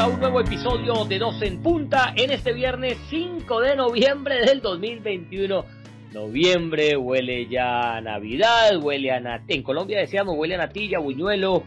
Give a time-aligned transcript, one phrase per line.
[0.00, 4.62] a un nuevo episodio de Dos en Punta en este viernes 5 de noviembre del
[4.62, 5.62] 2021.
[6.14, 11.64] Noviembre huele ya a Navidad, huele a nat en Colombia decíamos huele a natilla, buñuelo,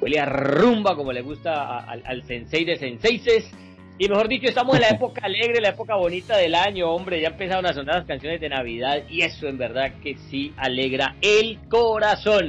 [0.00, 3.50] huele a rumba como le gusta al, al sensei de senseises.
[3.98, 7.28] Y mejor dicho, estamos en la época alegre, la época bonita del año, hombre, ya
[7.28, 11.58] empezaron a sonar las canciones de Navidad y eso en verdad que sí alegra el
[11.68, 12.48] corazón.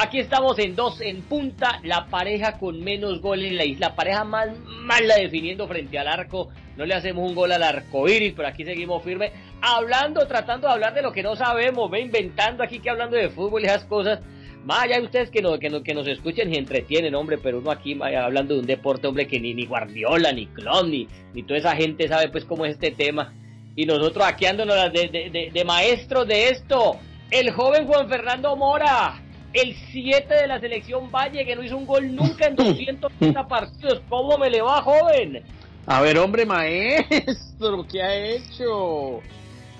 [0.00, 3.96] Aquí estamos en dos en punta, la pareja con menos goles en la isla, la
[3.96, 4.48] pareja más
[4.84, 6.50] mala definiendo frente al arco.
[6.76, 10.74] No le hacemos un gol al arco iris, pero aquí seguimos firmes, hablando, tratando de
[10.74, 13.86] hablar de lo que no sabemos, ve inventando aquí que hablando de fútbol y esas
[13.86, 14.20] cosas.
[14.64, 17.58] Más allá de ustedes que, no, que, no, que nos escuchen y entretienen, hombre, pero
[17.58, 21.42] uno aquí hablando de un deporte, hombre, que ni, ni Guardiola, ni Klopp, ni, ni
[21.42, 23.34] toda esa gente sabe pues cómo es este tema.
[23.74, 27.00] Y nosotros aquí andándonos de, de, de, de maestros de esto.
[27.32, 29.20] El joven Juan Fernando Mora,
[29.52, 34.02] el 7 de la selección Valle, que no hizo un gol nunca en 230 partidos.
[34.08, 35.42] ¿Cómo me le va, joven?
[35.86, 39.20] A ver, hombre, maestro, ¿qué ha hecho?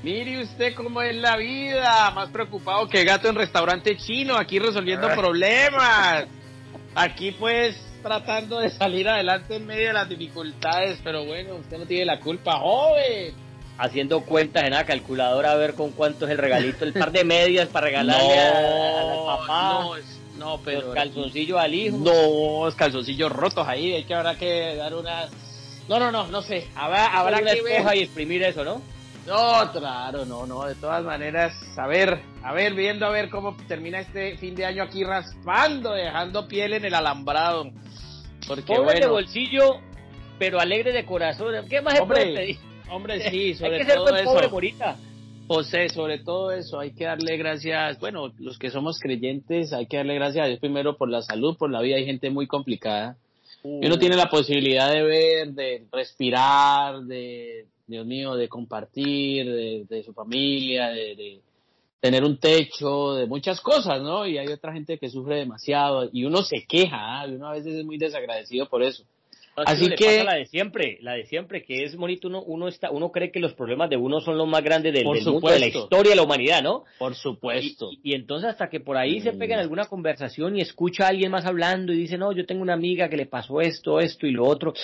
[0.02, 5.08] Mire usted cómo es la vida, más preocupado que gato en restaurante chino, aquí resolviendo
[5.08, 6.27] problemas.
[6.94, 11.84] Aquí pues tratando de salir adelante en medio de las dificultades, pero bueno, usted no
[11.84, 13.47] tiene la culpa, joven
[13.78, 17.24] haciendo cuentas en la calculadora a ver con cuánto es el regalito, el par de
[17.24, 19.72] medias para regalarle no, a, al papá.
[19.72, 19.94] No,
[20.38, 21.96] no, pero los calzoncillos al hijo.
[21.96, 25.30] No, los calzoncillos rotos ahí, hay que habrá que dar unas
[25.88, 26.66] No, no, no, no sé.
[26.74, 27.98] Habrá, habrá una que esponja ver.
[27.98, 28.82] y exprimir eso, ¿no?
[29.26, 33.54] No, claro, no, no, de todas maneras, a ver, a ver, viendo a ver cómo
[33.68, 37.70] termina este fin de año aquí raspando, dejando piel en el alambrado.
[38.46, 39.80] Porque Pobre bueno, de bolsillo,
[40.38, 41.54] pero alegre de corazón.
[41.68, 42.67] ¿Qué más se Hombre, puede pedir?
[42.91, 44.50] Hombre, sí, Hay sobre que ser todo buen pobre eso.
[44.50, 44.97] morita.
[45.47, 49.96] José, sobre todo eso, hay que darle gracias, bueno, los que somos creyentes, hay que
[49.96, 53.17] darle gracias a Dios primero por la salud, por la vida, hay gente muy complicada.
[53.64, 59.86] Y uno tiene la posibilidad de ver, de respirar, de, Dios mío, de compartir, de,
[59.89, 61.41] de su familia, de, de
[62.01, 64.27] tener un techo, de muchas cosas, ¿no?
[64.27, 67.27] Y hay otra gente que sufre demasiado y uno se queja, ¿ah?
[67.27, 69.02] y uno a veces es muy desagradecido por eso.
[69.67, 72.91] Así Así que la de siempre, la de siempre, que es bonito, uno, uno está,
[72.91, 75.67] uno cree que los problemas de uno son los más grandes del, mundo, de la
[75.67, 76.85] historia de la humanidad, ¿no?
[76.98, 77.91] Por supuesto.
[78.02, 79.39] Y, y entonces hasta que por ahí se Mm.
[79.39, 82.63] pega en alguna conversación y escucha a alguien más hablando y dice, no, yo tengo
[82.63, 84.74] una amiga que le pasó esto, esto y lo otro.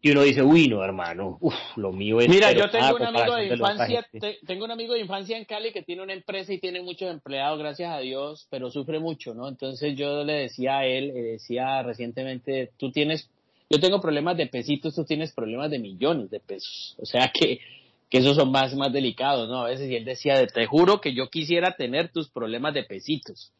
[0.00, 2.28] Y uno dice, uy, no, hermano, uf, lo mío es...
[2.28, 4.20] Mira, yo tengo un amigo de infancia, gente".
[4.38, 7.10] te- tengo un amigo de infancia en Cali que tiene una empresa y tiene muchos
[7.10, 9.48] empleados, gracias a Dios, pero sufre mucho, ¿no?
[9.48, 13.28] Entonces yo le decía a él, le decía recientemente, tú tienes,
[13.70, 17.60] yo tengo problemas de pesitos, tú tienes problemas de millones de pesos, o sea que,
[18.08, 19.62] que esos son más, más delicados, ¿no?
[19.62, 23.52] A veces y él decía, te juro que yo quisiera tener tus problemas de pesitos.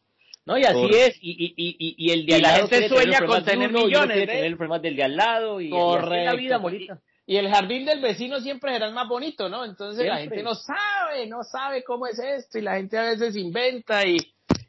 [0.45, 2.87] No, y así es, y, y, y, y- el de Y al la lado gente
[2.87, 4.27] quiere tener sueña con tener uno, millones, ¿ves?
[4.27, 7.01] tener problemas del de al lado, y, y así la vida.
[7.27, 9.63] Y el jardín del vecino siempre será el más bonito, ¿no?
[9.63, 13.35] Entonces la gente no sabe, no sabe cómo es esto y la gente a veces
[13.35, 14.17] inventa y,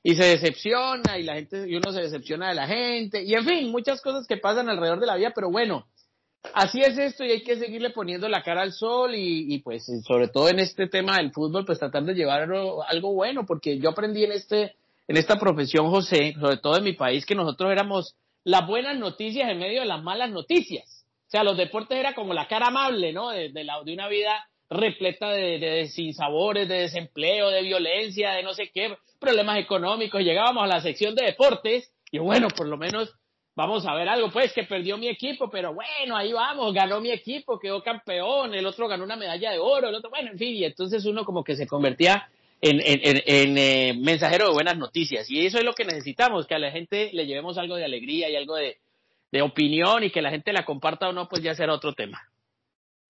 [0.03, 3.45] y se decepciona y la gente y uno se decepciona de la gente y en
[3.45, 5.87] fin, muchas cosas que pasan alrededor de la vida, pero bueno,
[6.55, 9.87] así es esto y hay que seguirle poniendo la cara al sol y, y pues
[10.07, 13.91] sobre todo en este tema del fútbol pues tratar de llevar algo, bueno porque yo
[13.91, 14.75] aprendí en este
[15.07, 19.51] en esta profesión José, sobre todo en mi país que nosotros éramos las buenas noticias
[19.51, 21.05] en medio de las malas noticias.
[21.27, 23.31] O sea, los deportes era como la cara amable, ¿no?
[23.31, 28.33] De, de la, de una vida repleta de, de, de sinsabores, de desempleo, de violencia,
[28.33, 30.23] de no sé qué, problemas económicos.
[30.23, 33.15] Llegábamos a la sección de deportes y bueno, por lo menos
[33.55, 37.11] vamos a ver algo, pues que perdió mi equipo, pero bueno, ahí vamos, ganó mi
[37.11, 40.55] equipo, quedó campeón, el otro ganó una medalla de oro, el otro, bueno, en fin,
[40.55, 42.29] y entonces uno como que se convertía
[42.63, 42.81] en,
[43.59, 45.31] eh, mensajero de buenas noticias.
[45.31, 48.31] Y eso es lo que necesitamos, que a la gente le llevemos algo de alegría
[48.31, 48.79] y algo de,
[49.31, 52.30] de opinión y que la gente la comparta o no, pues ya será otro tema.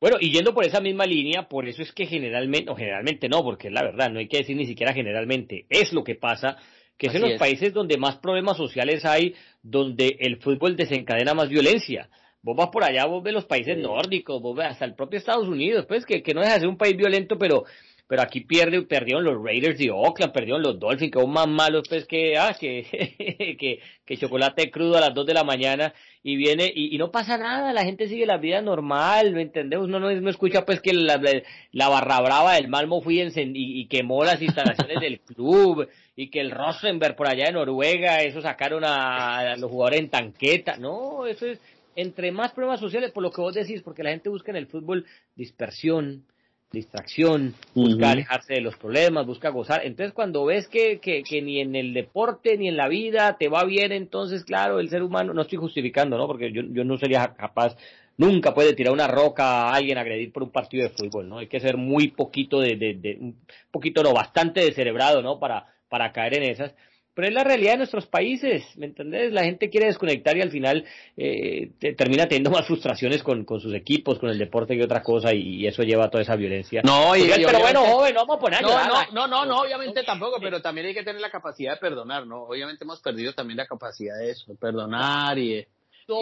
[0.01, 3.43] Bueno, y yendo por esa misma línea, por eso es que generalmente, o generalmente no,
[3.43, 6.57] porque es la verdad, no hay que decir ni siquiera generalmente, es lo que pasa,
[6.97, 7.39] que es en los es.
[7.39, 12.09] países donde más problemas sociales hay, donde el fútbol desencadena más violencia.
[12.43, 13.83] Vos vas por allá, vos ves los países Sí.
[13.83, 16.69] nórdicos, vos ves hasta el propio Estados Unidos, pues que, que no deja de ser
[16.69, 17.65] un país violento, pero
[18.11, 21.85] pero aquí pierde, perdieron los Raiders de Oakland, perdieron los Dolphins, que son más malos
[21.89, 26.35] pues que, ah, que, que, que chocolate crudo a las 2 de la mañana y
[26.35, 29.87] viene y, y no pasa nada, la gente sigue la vida normal, ¿me entendemos?
[29.87, 33.55] Uno no, no escucha pues que la, la, la barra brava del Malmo y, encend-
[33.55, 38.23] y, y quemó las instalaciones del club y que el Rosenberg por allá de Noruega,
[38.25, 41.61] eso sacaron a, a los jugadores en tanqueta, no, eso es
[41.95, 44.67] entre más problemas sociales, por lo que vos decís, porque la gente busca en el
[44.67, 45.07] fútbol
[45.37, 46.25] dispersión,
[46.73, 49.85] distracción, busca alejarse de los problemas, busca gozar.
[49.85, 53.49] Entonces, cuando ves que, que, que ni en el deporte ni en la vida te
[53.49, 56.27] va bien, entonces, claro, el ser humano, no estoy justificando, ¿no?
[56.27, 57.77] Porque yo, yo no sería capaz
[58.21, 61.39] nunca puede tirar una roca a alguien agredir por un partido de fútbol, ¿no?
[61.39, 63.37] Hay que ser muy poquito de, de, de un
[63.71, 65.39] poquito, no, bastante descerebrado, ¿no?
[65.39, 66.75] Para, para caer en esas.
[67.21, 69.31] Pero es la realidad de nuestros países, ¿me entendés?
[69.31, 70.87] La gente quiere desconectar y al final
[71.19, 75.35] eh, termina teniendo más frustraciones con, con, sus equipos, con el deporte que otra cosa
[75.35, 76.81] y, eso lleva a toda esa violencia.
[76.83, 80.03] No, y, pero bueno, joven, no vamos a poner no, no, no, no, no, obviamente
[80.03, 82.45] tampoco, pero también hay que tener la capacidad de perdonar, ¿no?
[82.45, 85.69] Obviamente hemos perdido también la capacidad de eso, de perdonar y de,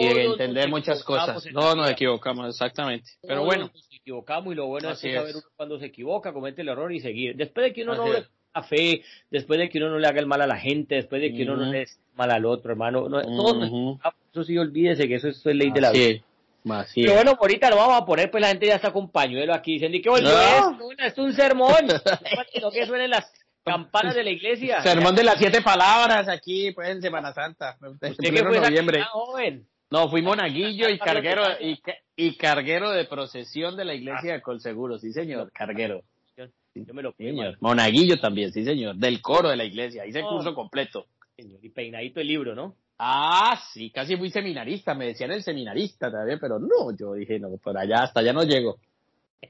[0.01, 1.45] y de entender muchas cosas.
[1.53, 3.09] No nos equivocamos, exactamente.
[3.21, 3.71] Pero bueno.
[3.73, 6.99] Nos equivocamos y lo bueno es, saber uno cuando se equivoca, comete el error y
[6.99, 7.37] seguir.
[7.37, 8.05] Después de que uno no
[8.53, 11.21] la fe, después de que uno no le haga el mal a la gente, después
[11.21, 13.07] de que uno no le haga mal al otro, hermano.
[13.09, 13.99] No,
[14.31, 16.21] eso sí, olvídese que eso, es ley de la vida.
[16.93, 19.73] Pero bueno, ahorita lo vamos a poner, pues la gente ya está con pañuelo aquí
[19.73, 20.91] diciendo, ¿y qué volvió no.
[20.97, 21.17] es?
[21.17, 21.87] un sermón.
[22.61, 23.31] lo que suenen las
[23.63, 24.81] campanas de la iglesia.
[24.81, 27.77] Sermón de las siete palabras aquí, pues en Semana Santa.
[27.81, 29.03] ¿Usted qué fue noviembre.
[29.11, 29.67] joven?
[29.91, 31.81] No, fui monaguillo y carguero y,
[32.15, 36.03] y carguero de procesión de la iglesia de Colseguro, sí señor, carguero.
[36.75, 37.57] Yo me lo señor.
[37.59, 38.95] Monaguillo también, sí, señor.
[38.95, 40.05] Del coro de la iglesia.
[40.05, 40.29] Hice el oh.
[40.29, 41.07] curso completo.
[41.35, 42.75] Señor, y peinadito el libro, ¿no?
[42.97, 44.93] Ah, sí, casi fui seminarista.
[44.93, 48.43] Me decían el seminarista también, pero no, yo dije, no, por allá, hasta allá no
[48.43, 48.79] llego.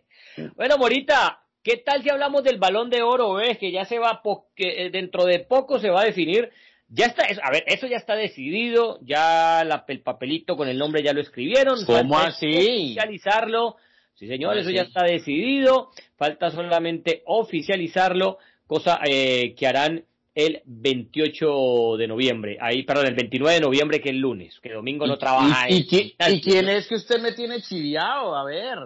[0.56, 3.34] Bueno, Morita, ¿qué tal si hablamos del balón de oro?
[3.34, 3.58] ¿Ves?
[3.58, 4.22] Que ya se va,
[4.56, 6.50] que eh, dentro de poco se va a definir.
[6.88, 11.12] Ya está, a ver, eso ya está decidido, ya el papelito con el nombre ya
[11.12, 11.84] lo escribieron.
[11.86, 12.48] ¿Cómo así?
[12.48, 13.76] Oficializarlo
[14.20, 15.92] Sí, señor, eso ya está decidido.
[16.18, 18.38] Falta solamente oficializarlo,
[18.68, 20.04] cosa eh, que harán
[20.36, 22.58] el 28 de noviembre.
[22.60, 25.70] Ahí, perdón, el 29 de noviembre, que es el lunes, que domingo no trabaja.
[25.70, 28.36] ¿Y, y, quién es que usted me tiene chiviado?
[28.36, 28.78] A ver.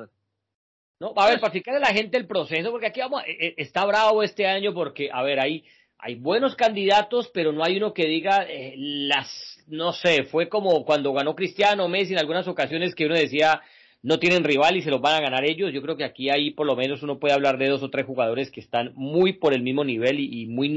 [1.00, 3.53] No, a ver, para explicarle a la gente el proceso, porque aquí vamos, eh, eh,
[3.57, 5.65] está bravo este año porque, a ver, hay,
[5.97, 8.45] hay buenos candidatos, pero no hay uno que diga
[8.75, 13.63] las, no sé, fue como cuando ganó Cristiano Messi en algunas ocasiones que uno decía,
[14.03, 15.71] no tienen rival y se los van a ganar ellos.
[15.73, 18.05] Yo creo que aquí ahí por lo menos uno puede hablar de dos o tres
[18.05, 20.73] jugadores que están muy por el mismo nivel y, muy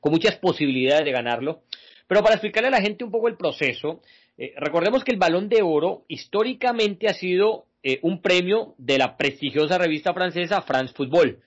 [0.00, 1.62] con muchas posibilidades de ganarlo.
[2.08, 4.02] Pero para explicarle a la gente un poco el proceso,
[4.36, 9.16] eh, recordemos que el Balón de Oro históricamente ha sido eh, un premio de la
[9.16, 11.38] prestigiosa revista francesa France Football.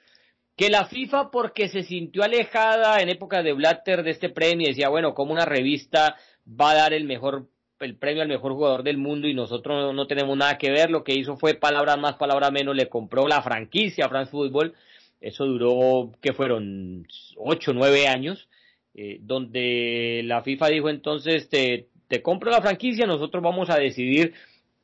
[0.55, 4.89] Que la FIFA, porque se sintió alejada en época de Blatter de este premio, decía,
[4.89, 6.15] bueno, como una revista
[6.47, 7.47] va a dar el mejor
[7.79, 10.89] el premio al mejor jugador del mundo y nosotros no, tenemos nada que ver.
[10.89, 14.73] Lo que hizo fue palabras más, palabras menos, le compró la franquicia a France Football.
[15.21, 17.07] Eso duró, que fueron?
[17.37, 18.49] Ocho, nueve años,
[18.93, 24.33] eh, donde la FIFA dijo entonces, te, te compro la franquicia, nosotros vamos a decidir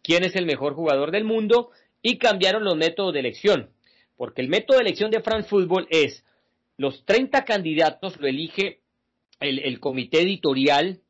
[0.01, 3.69] quién es el mejor jugador del mundo y cambiaron los métodos de elección.
[4.17, 6.23] Porque el método de elección de France Football es
[6.77, 8.79] los 30 candidatos lo elige
[9.39, 11.02] el, el comité editorial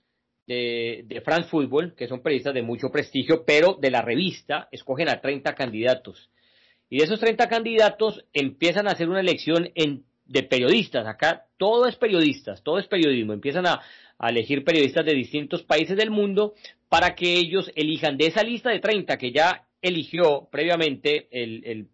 [0.48, 5.10] de, de France Football, que son periodistas de mucho prestigio, pero de la revista escogen
[5.10, 6.30] a 30 candidatos.
[6.90, 11.08] Y de esos 30 candidatos empiezan a hacer una elección en, de periodistas.
[11.08, 13.34] Acá todo es periodistas, todo es periodismo.
[13.34, 13.82] Empiezan a,
[14.20, 16.54] elegir periodistas de distintos países del mundo
[16.88, 21.90] para que ellos elijan de esa lista de 30 que ya eligió previamente el, el,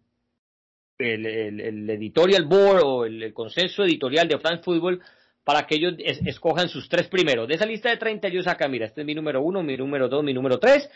[0.98, 5.00] el, el editorial board o el, consenso editorial de France Football
[5.50, 7.48] para que ellos escojan sus tres primeros.
[7.48, 10.08] De esa lista de 30 ellos sacan, mira, este es mi número uno, mi número
[10.08, 10.88] dos, mi número tres.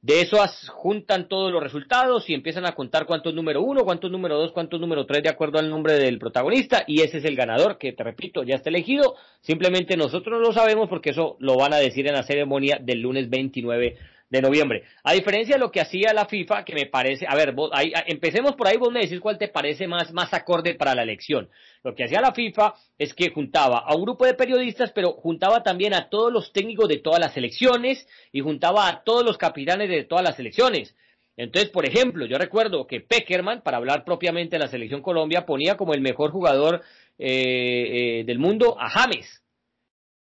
[0.00, 4.38] De eso juntan todos los resultados y empiezan a contar cuántos número uno, cuántos número
[4.38, 7.76] dos, cuántos número tres de acuerdo al nombre del protagonista y ese es el ganador
[7.76, 9.16] que te repito ya está elegido.
[9.42, 13.02] Simplemente nosotros no lo sabemos porque eso lo van a decir en la ceremonia del
[13.02, 14.82] lunes 29 de noviembre.
[15.04, 17.92] A diferencia de lo que hacía la FIFA, que me parece, a ver, vos, ahí,
[18.06, 21.48] empecemos por ahí, vos me decís cuál te parece más, más acorde para la elección.
[21.84, 25.62] Lo que hacía la FIFA es que juntaba a un grupo de periodistas, pero juntaba
[25.62, 29.88] también a todos los técnicos de todas las selecciones y juntaba a todos los capitanes
[29.88, 30.94] de todas las selecciones.
[31.36, 35.76] Entonces, por ejemplo, yo recuerdo que Peckerman, para hablar propiamente de la selección Colombia, ponía
[35.76, 36.82] como el mejor jugador
[37.18, 39.42] eh, eh, del mundo a James.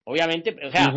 [0.05, 0.91] Obviamente, o sea,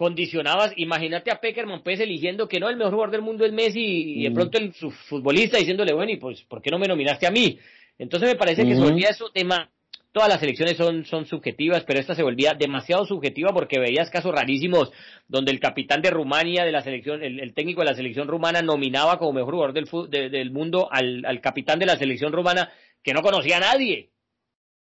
[0.00, 4.14] condicionabas, imagínate a Peckerman pues eligiendo que no, el mejor jugador del mundo es Messi
[4.16, 4.34] y de mm.
[4.34, 7.58] pronto el su futbolista diciéndole, bueno, y pues, ¿por qué no me nominaste a mí?
[7.98, 9.70] Entonces me parece que se volvía eso tema,
[10.10, 14.34] todas las elecciones son, son subjetivas, pero esta se volvía demasiado subjetiva porque veías casos
[14.34, 14.90] rarísimos
[15.28, 19.18] donde el capitán de Rumania de la selección, el, técnico de la selección rumana nominaba
[19.18, 22.70] como mejor jugador del, del mundo al, al capitán de la selección rumana
[23.02, 24.09] que no conocía a nadie.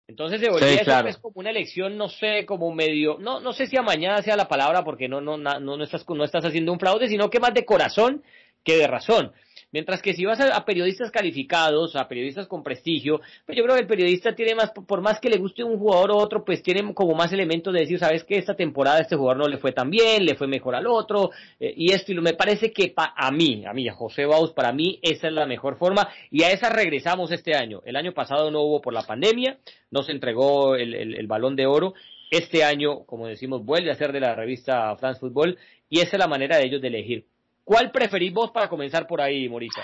[0.09, 3.67] Entonces se volvía eso es como una elección, no sé, como medio, no, no sé
[3.67, 6.81] si amañada sea la palabra porque no, no, no, no, estás, no estás haciendo un
[6.81, 8.23] fraude, sino que más de corazón
[8.65, 9.33] que de razón.
[9.73, 13.81] Mientras que si vas a, periodistas calificados, a periodistas con prestigio, pues yo creo que
[13.81, 16.93] el periodista tiene más, por más que le guste un jugador u otro, pues tiene
[16.93, 19.89] como más elementos de decir, sabes que esta temporada este jugador no le fue tan
[19.89, 23.65] bien, le fue mejor al otro, eh, y esto, y me parece que a mí,
[23.67, 26.69] a mí, a José Baus, para mí esa es la mejor forma, y a esa
[26.69, 27.81] regresamos este año.
[27.87, 29.57] El año pasado no hubo por la pandemia,
[29.91, 31.95] no se entregó el, el balón de oro,
[32.31, 35.57] este año, como decimos, vuelve a ser de la revista France Football,
[35.89, 37.25] y esa es la manera de ellos de elegir
[37.65, 39.83] ¿Cuál preferís vos para comenzar por ahí, Morita?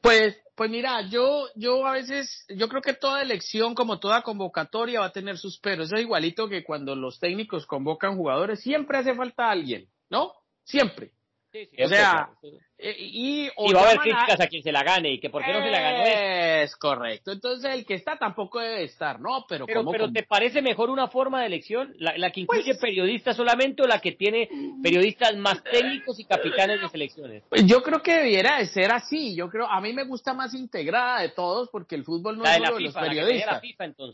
[0.00, 5.00] Pues, pues mira, yo, yo a veces, yo creo que toda elección, como toda convocatoria,
[5.00, 5.86] va a tener sus peros.
[5.86, 10.32] Eso es igualito que cuando los técnicos convocan jugadores, siempre hace falta alguien, ¿no?
[10.64, 11.12] Siempre
[11.52, 12.30] o sea,
[12.78, 15.52] eh, y, va a haber críticas a quien se la gane y que por qué
[15.52, 17.32] no se la ganó es correcto.
[17.32, 19.44] Entonces el que está tampoco debe estar, ¿no?
[19.48, 23.36] Pero pero, pero ¿te parece mejor una forma de elección la, que incluye pues periodistas
[23.36, 24.48] solamente o la que tiene
[24.82, 27.42] periodistas más técnicos y capitanes de selecciones?
[27.48, 29.34] Pues yo creo que debiera de ser así.
[29.34, 32.56] Yo creo a mí me gusta más integrada de todos porque el fútbol no es
[32.56, 33.60] solo de, los periodistas.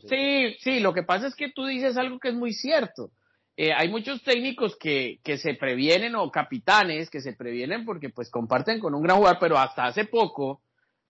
[0.08, 0.80] Sí, sí.
[0.80, 3.10] Lo que pasa es que tú dices algo que es muy cierto.
[3.56, 8.30] Eh, hay muchos técnicos que, que se previenen o capitanes que se previenen porque pues
[8.30, 10.60] comparten con un gran jugador, pero hasta hace poco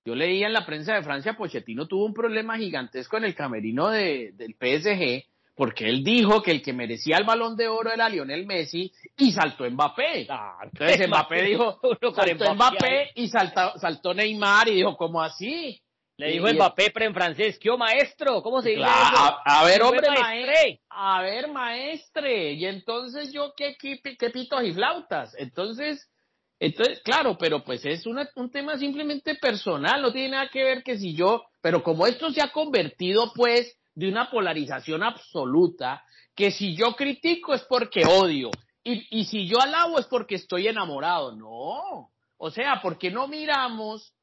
[0.04, 3.90] yo leía en la prensa de Francia, Pochettino tuvo un problema gigantesco en el camerino
[3.90, 5.26] de, del PSG
[5.56, 9.32] porque él dijo que el que merecía el balón de oro era Lionel Messi y
[9.32, 10.28] saltó Mbappé.
[10.62, 11.80] Entonces Mbappé dijo,
[12.14, 15.80] saltó Mbappé y saltó, saltó Neymar y dijo, ¿cómo así?
[16.18, 18.42] Le dijo Mbappé, pero en francés, ¿qué maestro?
[18.42, 20.80] ¿Cómo se dice A, ver, hombre, maestre.
[20.88, 22.52] A ver, maestre.
[22.52, 25.34] Y entonces yo, ¿qué, qué, qué pitos y flautas?
[25.38, 26.08] Entonces,
[26.58, 30.82] entonces, claro, pero pues es una, un tema simplemente personal, no tiene nada que ver
[30.82, 36.02] que si yo, pero como esto se ha convertido pues de una polarización absoluta,
[36.34, 38.50] que si yo critico es porque odio,
[38.82, 42.10] y, y si yo alabo es porque estoy enamorado, no.
[42.38, 44.14] O sea, porque no miramos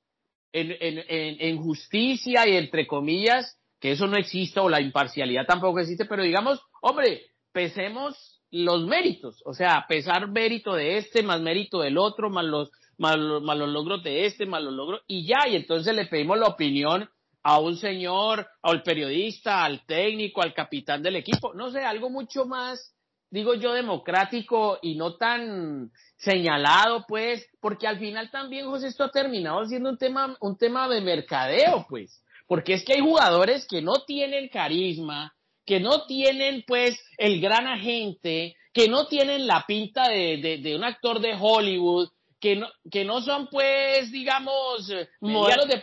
[0.54, 1.04] en, en,
[1.40, 6.24] en, justicia y entre comillas, que eso no exista o la imparcialidad tampoco existe, pero
[6.24, 12.30] digamos, hombre, pesemos los méritos, o sea, pesar mérito de este, más mérito del otro,
[12.30, 15.56] más los, más los, más los logros de este, más los logros, y ya, y
[15.56, 17.10] entonces le pedimos la opinión
[17.42, 22.46] a un señor, al periodista, al técnico, al capitán del equipo, no sé, algo mucho
[22.46, 22.93] más,
[23.34, 29.12] digo yo, democrático y no tan señalado, pues, porque al final también, José, esto ha
[29.12, 33.82] terminado siendo un tema, un tema de mercadeo, pues, porque es que hay jugadores que
[33.82, 35.34] no tienen carisma,
[35.66, 40.84] que no tienen, pues, el gran agente, que no tienen la pinta de, de, un
[40.84, 42.10] actor de Hollywood,
[42.40, 45.82] que no, que no son, pues, digamos, modelos de,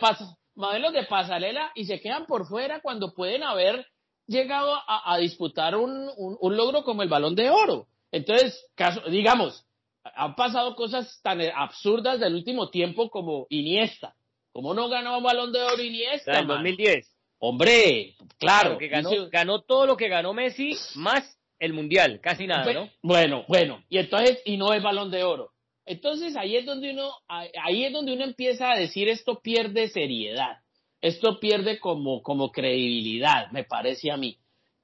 [0.55, 3.85] modelos de pasarela y se quedan por fuera cuando pueden haber
[4.27, 7.87] llegado a, disputar un, un, un, logro como el balón de oro.
[8.11, 9.65] Entonces, caso, digamos,
[10.03, 14.15] han pasado cosas tan absurdas del último tiempo como Iniesta.
[14.51, 16.39] ¿Cómo no ganó un balón de oro Iniesta?
[16.39, 17.11] En 2010.
[17.39, 18.77] Hombre, claro.
[18.77, 22.89] que ganó, ganó todo lo que ganó Messi, más el Mundial, casi nada, ¿no?
[23.01, 25.51] Bueno, bueno, y entonces, y no es balón de oro.
[25.85, 30.57] Entonces ahí es donde uno, ahí es donde uno empieza a decir esto pierde seriedad,
[31.01, 34.37] esto pierde como, como credibilidad, me parece a mí.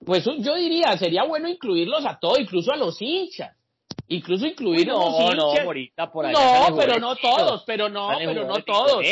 [0.06, 3.58] Pues yo diría, sería bueno incluirlos a todos, incluso a los hinchas
[4.08, 8.64] incluso incluir no, no, ahorita por allá No, pero no todos, pero no, pero no
[8.64, 9.06] todos.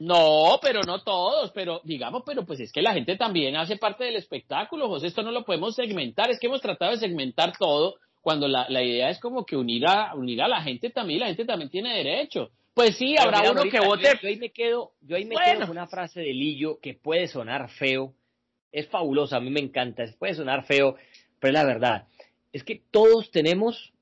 [0.00, 4.04] No, pero no todos, pero digamos, pero pues es que la gente también hace parte
[4.04, 7.96] del espectáculo, José, esto no lo podemos segmentar, es que hemos tratado de segmentar todo
[8.20, 11.26] cuando la, la idea es como que unir a, unir a la gente también, la
[11.26, 12.50] gente también tiene derecho.
[12.78, 14.08] Pues sí, habrá uno que vote.
[14.22, 17.26] Yo, ahí me quedo, yo ahí me quedo con una frase de Lillo que puede
[17.26, 18.14] sonar feo,
[18.70, 20.94] es fabulosa, a mí me encanta, puede sonar feo,
[21.40, 22.06] pero es la verdad.
[22.52, 23.92] Es que todos tenemos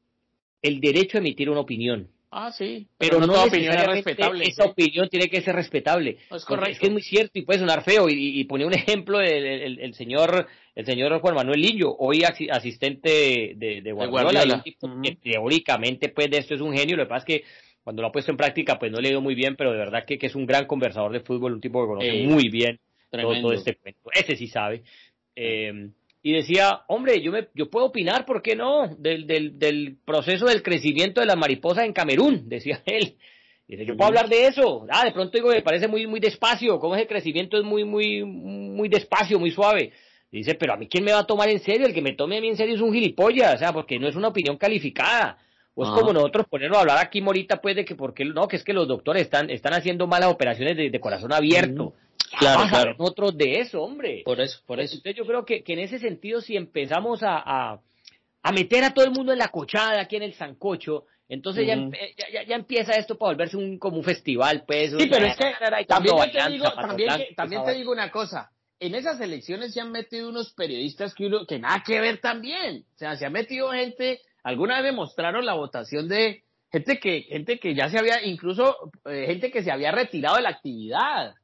[0.60, 2.10] el derecho a emitir una opinión.
[2.30, 2.86] Ah, sí.
[2.98, 4.44] Pero, no, toda opinión es respetable.
[4.44, 6.18] Esa opinión tiene que ser respetable.
[6.30, 6.72] es correcto.
[6.72, 8.10] Es que es muy cierto y puede sonar feo.
[8.10, 13.54] Y, y pone un ejemplo el, el, señor el señor Juan Manuel Lillo, hoy asistente
[13.56, 16.98] de, de Guardiola, que teóricamente pues de esto es un genio.
[16.98, 17.44] Lo que pasa es que
[17.86, 20.04] cuando lo ha puesto en práctica pues no le dio muy bien, pero de verdad
[20.04, 22.80] que, que es un gran conversador de fútbol, un tipo que conoce eh, muy bien
[23.12, 24.10] todo, este cuento.
[24.12, 24.82] Ese sí sabe.
[25.36, 25.90] Eh,
[26.20, 28.88] y decía, hombre, yo, me, yo puedo opinar, ¿por qué no?
[28.98, 33.14] Del, del, del proceso del crecimiento de las mariposas en Camerún, decía él.
[33.68, 34.84] Dice, yo puedo hablar de eso.
[34.90, 38.24] Ah, de pronto digo, me parece muy, muy despacio, como ese crecimiento es muy, muy,
[38.24, 39.92] muy despacio, muy suave.
[40.32, 42.38] Dice, pero a mí quién me va a tomar en serio, el que me tome
[42.38, 45.38] a mí en serio es un gilipollas, o sea, porque no es una opinión calificada.
[45.78, 48.56] O es como nosotros ponernos a hablar aquí morita, pues, de que porque no, que
[48.56, 51.92] es que los doctores están, están haciendo malas operaciones de, corazón abierto.
[52.38, 52.94] Claro, claro.
[52.98, 54.22] Nosotros de eso, hombre.
[54.24, 54.94] Por eso, por eso.
[54.94, 57.80] Entonces yo creo que, que en ese sentido, si empezamos a, a,
[58.42, 61.76] a, meter a todo el mundo en la cochada, aquí en el sancocho, Entonces ya,
[62.46, 64.92] ya, empieza esto para volverse un, como un festival, pues.
[64.98, 65.52] Sí, pero es que
[65.86, 66.72] también, te digo,
[67.36, 68.50] también, te digo una cosa.
[68.80, 72.86] En esas elecciones se han metido unos periodistas que, uno, que nada que ver también.
[72.94, 77.22] O sea, se ha metido gente, alguna vez me mostraron la votación de gente que,
[77.22, 81.34] gente que ya se había, incluso eh, gente que se había retirado de la actividad.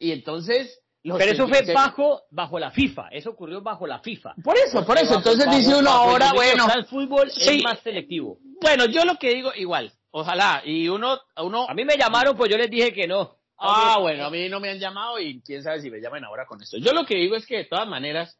[0.00, 4.34] Y entonces pero eso fue bajo, bajo la FIFA, eso ocurrió bajo la FIFA.
[4.42, 6.66] Por eso, por eso, entonces dice uno ahora, bueno.
[6.74, 8.38] El fútbol es más selectivo.
[8.60, 11.66] Bueno, yo lo que digo, igual, ojalá, y uno, uno...
[11.68, 13.38] A mí me llamaron, pues yo les dije que no.
[13.58, 16.46] Ah, bueno, a mí no me han llamado y quién sabe si me llaman ahora
[16.46, 16.78] con esto.
[16.78, 18.38] Yo lo que digo es que de todas maneras,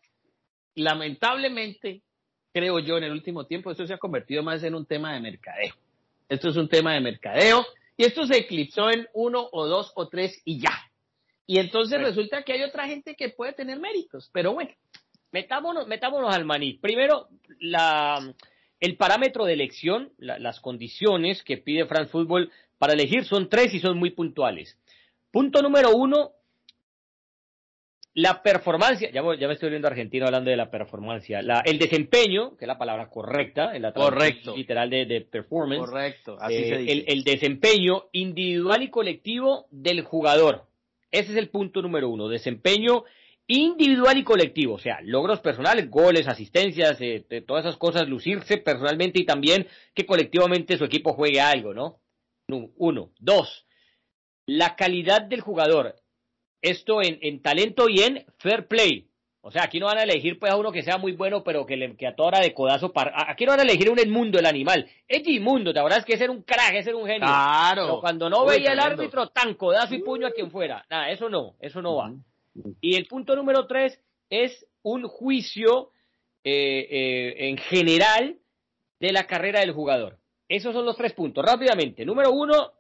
[0.75, 2.02] lamentablemente,
[2.52, 5.21] creo yo, en el último tiempo, esto se ha convertido más en un tema de
[5.21, 5.75] mercadeo.
[6.28, 7.66] Esto es un tema de mercadeo
[7.97, 10.78] y esto se eclipsó en uno o dos o tres y ya.
[11.47, 14.71] Y entonces resulta que hay otra gente que puede tener méritos, pero bueno.
[15.33, 16.75] Metámonos, metámonos al maní.
[16.75, 17.28] Primero,
[17.61, 18.35] la,
[18.80, 23.78] el parámetro de elección, las condiciones que pide France Football para elegir son tres y
[23.78, 24.76] son muy puntuales.
[25.30, 26.33] Punto número uno,
[28.14, 32.57] la performance, ya, ya me estoy viendo argentino hablando de la performance, la, el desempeño,
[32.57, 34.57] que es la palabra correcta, en la Correcto.
[34.57, 35.81] literal de, de, performance.
[35.81, 36.93] Correcto, así eh, se dice.
[36.93, 40.64] El, el, desempeño individual y colectivo del jugador.
[41.12, 43.05] Ese es el punto número uno, desempeño
[43.47, 49.21] individual y colectivo, o sea, logros personales, goles, asistencias, eh, todas esas cosas, lucirse personalmente
[49.21, 52.00] y también que colectivamente su equipo juegue algo, ¿no?
[52.76, 53.11] Uno.
[53.19, 53.67] Dos,
[54.47, 55.97] la calidad del jugador.
[56.62, 59.07] Esto en, en talento y en fair play.
[59.43, 61.64] O sea, aquí no van a elegir pues a uno que sea muy bueno, pero
[61.64, 63.31] que, le, que a toda hora de codazo para...
[63.31, 64.87] Aquí no van a elegir un Edmundo, el animal.
[65.09, 67.26] Es Edmundo, te es que ser un crack, es ser un genio.
[67.26, 67.85] Claro.
[67.87, 70.85] Pero cuando no veía el árbitro, tan codazo y puño a quien fuera.
[70.90, 72.12] Nada, eso no, eso no va.
[72.83, 73.99] Y el punto número tres
[74.29, 75.90] es un juicio
[76.45, 78.37] eh, eh, en general
[78.99, 80.19] de la carrera del jugador.
[80.49, 81.43] Esos son los tres puntos.
[81.43, 82.05] Rápidamente.
[82.05, 82.73] Número uno,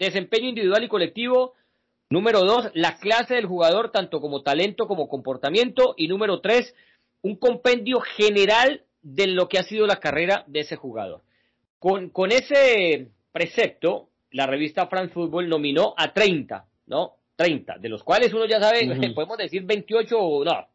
[0.00, 1.54] desempeño individual y colectivo.
[2.12, 5.94] Número dos, la clase del jugador, tanto como talento como comportamiento.
[5.96, 6.74] Y número tres,
[7.22, 11.22] un compendio general de lo que ha sido la carrera de ese jugador.
[11.78, 17.14] Con, con ese precepto, la revista France Football nominó a 30, ¿no?
[17.36, 20.68] 30, de los cuales uno ya sabe, podemos decir 28 o no,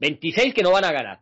[0.00, 1.20] 26 que no van a ganar.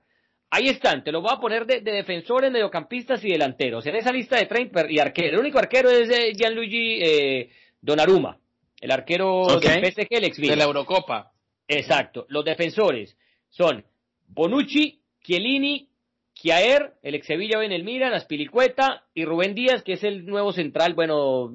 [0.48, 3.85] Ahí están, te lo voy a poner de, defensores, mediocampistas y delanteros.
[3.85, 7.50] En esa lista de 30 y arquero, el único arquero es Gianluigi eh,
[7.83, 8.38] Donnarumma
[8.80, 11.32] el arquero del PSG, el ex De la Eurocopa.
[11.66, 12.26] Exacto.
[12.28, 13.16] Los defensores
[13.48, 13.84] son
[14.28, 15.88] Bonucci, Chiellini,
[16.34, 20.52] Chiaer, el ex Sevilla en el Milan, Aspilicueta y Rubén Díaz, que es el nuevo
[20.52, 21.52] central, bueno,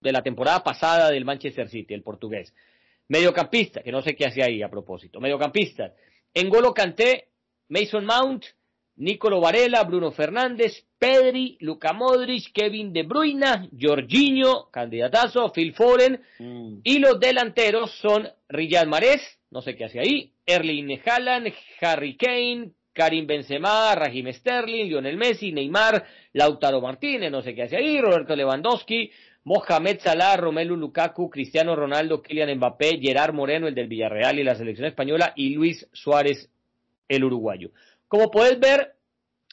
[0.00, 2.52] de la temporada pasada del Manchester City, el portugués.
[3.08, 5.20] Mediocampista, que no sé qué hace ahí a propósito.
[5.20, 5.94] Mediocampista.
[6.34, 7.28] Engolo Canté,
[7.68, 8.44] Mason Mount,
[8.96, 16.78] Nicolo Varela, Bruno Fernández, Pedri, Luca Modric, Kevin De Bruyne, Jorginho, candidatazo, Phil Foren, mm.
[16.82, 22.70] y los delanteros son Riyad Mahrez, no sé qué hace ahí, Erling Haaland, Harry Kane,
[22.92, 28.34] Karim Benzema, Raheem Sterling, Lionel Messi, Neymar, Lautaro Martínez, no sé qué hace ahí, Roberto
[28.34, 29.10] Lewandowski,
[29.44, 34.54] Mohamed Salah, Romelu Lukaku, Cristiano Ronaldo, Kylian Mbappé, Gerard Moreno, el del Villarreal y la
[34.54, 36.50] selección española, y Luis Suárez,
[37.08, 37.70] el uruguayo.
[38.08, 38.96] Como puedes ver,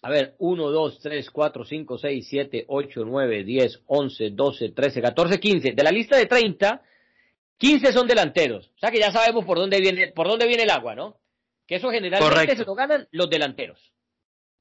[0.01, 5.01] a ver, 1, 2, 3, 4, 5, 6, 7, 8, 9, 10, 11, 12, 13,
[5.01, 5.71] 14, 15.
[5.71, 6.81] De la lista de 30,
[7.57, 8.71] 15 son delanteros.
[8.75, 11.17] O sea que ya sabemos por dónde viene, por dónde viene el agua, ¿no?
[11.65, 13.93] Que eso generalmente se lo ganan los delanteros.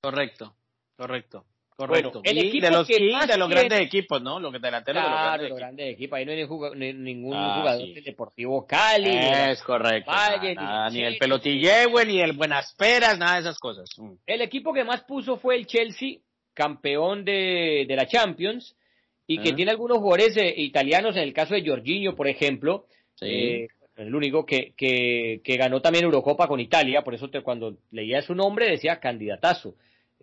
[0.00, 0.54] Correcto,
[0.96, 1.44] correcto.
[1.86, 2.20] Correcto.
[2.24, 4.38] el y de los, de los grandes equipos, ¿no?
[4.38, 6.18] Los delanteros de los grandes, equipos.
[6.18, 9.10] Ahí no hay ningún ah, jugador Deportivo Cali.
[9.50, 10.12] Es correcto.
[10.92, 13.90] ni, el Pelotillehue, ni el Buenas Peras, nada de esas cosas.
[13.96, 14.12] Mm.
[14.26, 16.18] El equipo que más puso fue el Chelsea,
[16.54, 18.76] campeón de, de la Champions,
[19.26, 22.86] y que tiene algunos jugadores eh, italianos, en el caso de Jorginho, por ejemplo.
[23.20, 27.76] Eh, el único que, que, que ganó también Eurocopa con Italia, por eso te, cuando
[27.90, 29.74] leía su nombre decía candidatazo.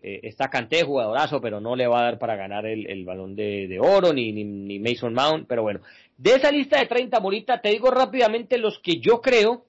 [0.02, 3.80] Eh, está Canté, jugadorazo, pero no le va a dar para ganar el, balón de,
[3.82, 5.82] oro, ni, ni, Mason Mount, pero bueno.
[6.18, 9.66] De esa lista de 30, Morita, te digo rápidamente los que yo creo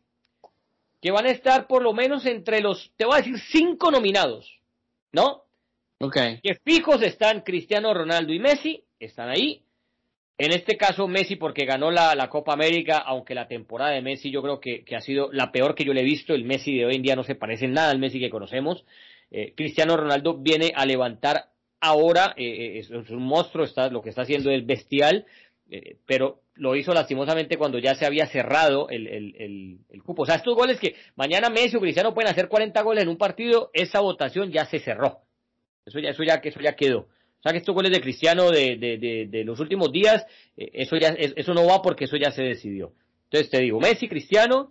[1.01, 4.61] que van a estar por lo menos entre los, te voy a decir, cinco nominados,
[5.12, 5.45] ¿no?
[6.01, 6.16] Ok.
[6.43, 9.62] Que fijos están Cristiano Ronaldo y Messi, están ahí.
[10.38, 14.40] En este caso Messi porque ganó la, Copa América, aunque la temporada de Messi yo
[14.40, 16.35] creo que, que, ha sido la peor que yo le he visto.
[16.35, 18.87] El Messi de hoy en día no se parece en nada al Messi que conocemos.
[19.31, 24.11] Eh, Cristiano Ronaldo viene a levantar ahora, eh, eh, es, un monstruo, está, lo que
[24.11, 25.27] está haciendo es bestial,
[26.05, 30.23] pero lo hizo lastimosamente cuando ya se había cerrado el, el, el, cupo.
[30.23, 33.16] O sea, estos goles que mañana Messi o Cristiano pueden hacer 40 goles en un
[33.16, 35.21] partido, esa votación ya se cerró.
[35.87, 36.99] Eso ya, eso ya, eso ya quedó.
[36.99, 41.11] O sea que estos goles de Cristiano de, de, de, los últimos días, eso ya,
[41.11, 42.93] eso no va porque eso ya se decidió.
[43.31, 44.71] Entonces te digo, Messi, Cristiano,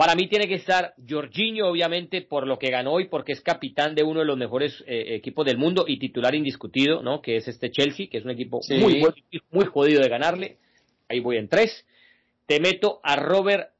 [0.00, 3.94] para mí tiene que estar Jorginho, obviamente, por lo que ganó y porque es capitán
[3.94, 7.20] de uno de los mejores eh, equipos del mundo y titular indiscutido, ¿no?
[7.20, 9.04] Que es este Chelsea, que es un equipo muy,
[9.50, 10.56] muy jodido de ganarle.
[11.06, 11.84] Ahí voy en tres.
[12.46, 13.72] Te meto a Robert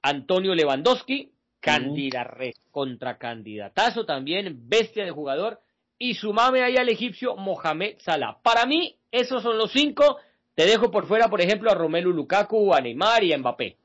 [0.00, 2.32] Antonio Lewandowski, candidato,
[2.70, 5.60] contra candidatazo también, bestia de jugador.
[5.98, 8.38] Y sumame ahí al egipcio Mohamed Salah.
[8.42, 10.16] Para mí, esos son los cinco.
[10.54, 13.76] Te dejo por fuera, por ejemplo, a Romelu Lukaku, a Neymar y a Mbappé.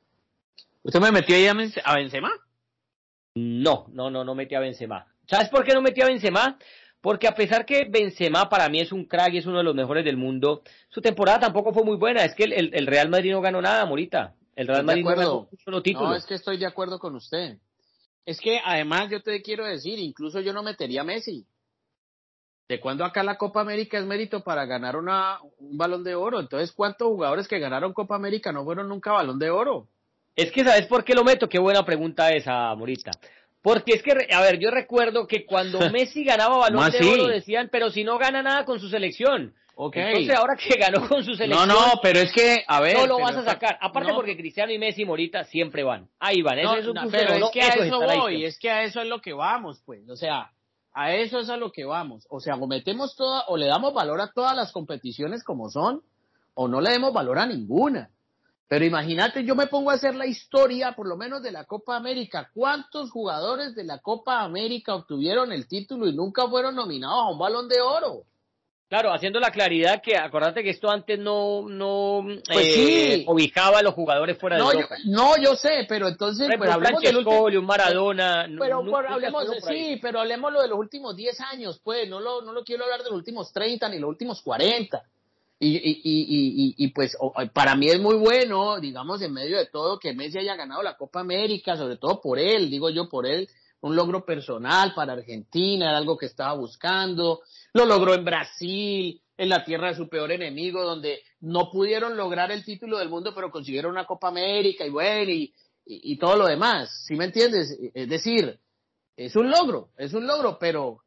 [0.83, 2.31] ¿Usted me metió ahí a Benzema?
[3.35, 5.05] No, no, no, no metí a Benzema.
[5.27, 6.57] ¿Sabes por qué no metí a Benzema?
[6.99, 9.75] Porque a pesar que Benzema para mí es un crack y es uno de los
[9.75, 12.23] mejores del mundo, su temporada tampoco fue muy buena.
[12.23, 14.35] Es que el, Real Madrid no ganó nada, Morita.
[14.55, 16.09] El Real Madrid no ganó un solo título.
[16.09, 17.57] No, es que estoy de acuerdo con usted.
[18.25, 21.45] Es que además yo te quiero decir, incluso yo no metería a Messi.
[22.67, 26.39] ¿De cuándo acá la Copa América es mérito para ganar una, un balón de oro?
[26.39, 29.87] Entonces, ¿cuántos jugadores que ganaron Copa América no fueron nunca balón de oro?
[30.35, 31.49] Es que, ¿sabes por qué lo meto?
[31.49, 33.11] Qué buena pregunta esa, Morita.
[33.61, 37.69] Porque es que, a ver, yo recuerdo que cuando Messi ganaba balón de oro decían,
[37.71, 39.53] pero si no gana nada con su selección.
[39.73, 40.03] Okay.
[40.03, 41.67] Entonces ahora que ganó con su selección.
[41.67, 42.97] No, no, pero es que, a ver.
[42.97, 43.77] No lo vas a sacar.
[43.81, 46.07] Aparte porque Cristiano y Messi Morita siempre van.
[46.19, 46.61] Ahí van.
[46.61, 49.21] No, es un pero es que a eso, voy, es que a eso es lo
[49.21, 50.07] que vamos, pues.
[50.09, 50.51] O sea,
[50.93, 52.27] a eso es a lo que vamos.
[52.29, 56.01] O sea, o metemos toda, o le damos valor a todas las competiciones como son,
[56.53, 58.09] o no le demos valor a ninguna.
[58.71, 61.97] Pero imagínate, yo me pongo a hacer la historia, por lo menos de la Copa
[61.97, 62.49] América.
[62.53, 67.37] ¿Cuántos jugadores de la Copa América obtuvieron el título y nunca fueron nominados a un
[67.37, 68.23] balón de oro?
[68.87, 73.93] Claro, haciendo la claridad que acordate que esto antes no no pues eh, a los
[73.93, 74.95] jugadores fuera de Europa.
[75.03, 80.49] no, yo sé, pero entonces pero hablemos de un Maradona, pero, hablemos sí, pero hablemos
[80.53, 83.17] lo de los últimos 10 años, pues, no lo no lo quiero hablar de los
[83.17, 85.03] últimos 30 ni los últimos 40.
[85.63, 87.15] Y, y, y, y, pues
[87.53, 90.97] para mí es muy bueno, digamos, en medio de todo, que Messi haya ganado la
[90.97, 93.47] Copa América, sobre todo por él, digo yo por él,
[93.81, 97.41] un logro personal para Argentina, era algo que estaba buscando,
[97.73, 102.51] lo logró en Brasil, en la tierra de su peor enemigo, donde no pudieron lograr
[102.51, 105.53] el título del mundo, pero consiguieron una Copa América y bueno, y,
[105.85, 107.77] y todo lo demás, ¿sí me entiendes?
[107.93, 108.59] Es decir,
[109.15, 111.03] es un logro, es un logro, pero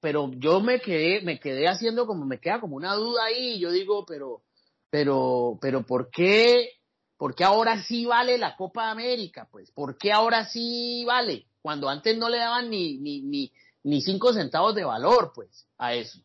[0.00, 3.70] pero yo me quedé, me quedé haciendo como, me queda como una duda ahí, yo
[3.70, 4.42] digo, pero,
[4.88, 6.70] pero, pero, ¿por qué,
[7.16, 9.46] por qué ahora sí vale la Copa América?
[9.50, 11.46] Pues, ¿por qué ahora sí vale?
[11.60, 13.52] Cuando antes no le daban ni, ni, ni,
[13.84, 16.18] ni cinco centavos de valor, pues, a eso.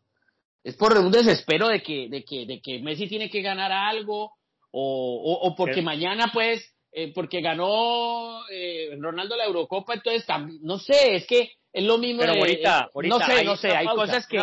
[0.64, 4.34] Es por un desespero de que, de que, de que Messi tiene que ganar algo,
[4.72, 10.80] o, o, porque mañana, pues, eh, porque ganó eh, Ronaldo la Eurocopa, entonces también, no
[10.80, 12.22] sé, es que es lo mismo.
[12.22, 14.40] Pero ahorita, no sé, no sé, hay cosas que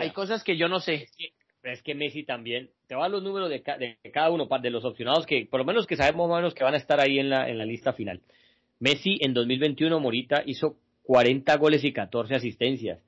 [0.00, 1.08] hay cosas que yo no sé.
[1.64, 3.62] Es que, Messi también te va a los números de,
[4.12, 6.64] cada uno de los opcionados que por lo menos que sabemos más o menos que
[6.64, 8.20] van a estar ahí en la en la lista final.
[8.80, 13.00] Messi en 2021 Morita hizo 40 goles y 14 asistencias.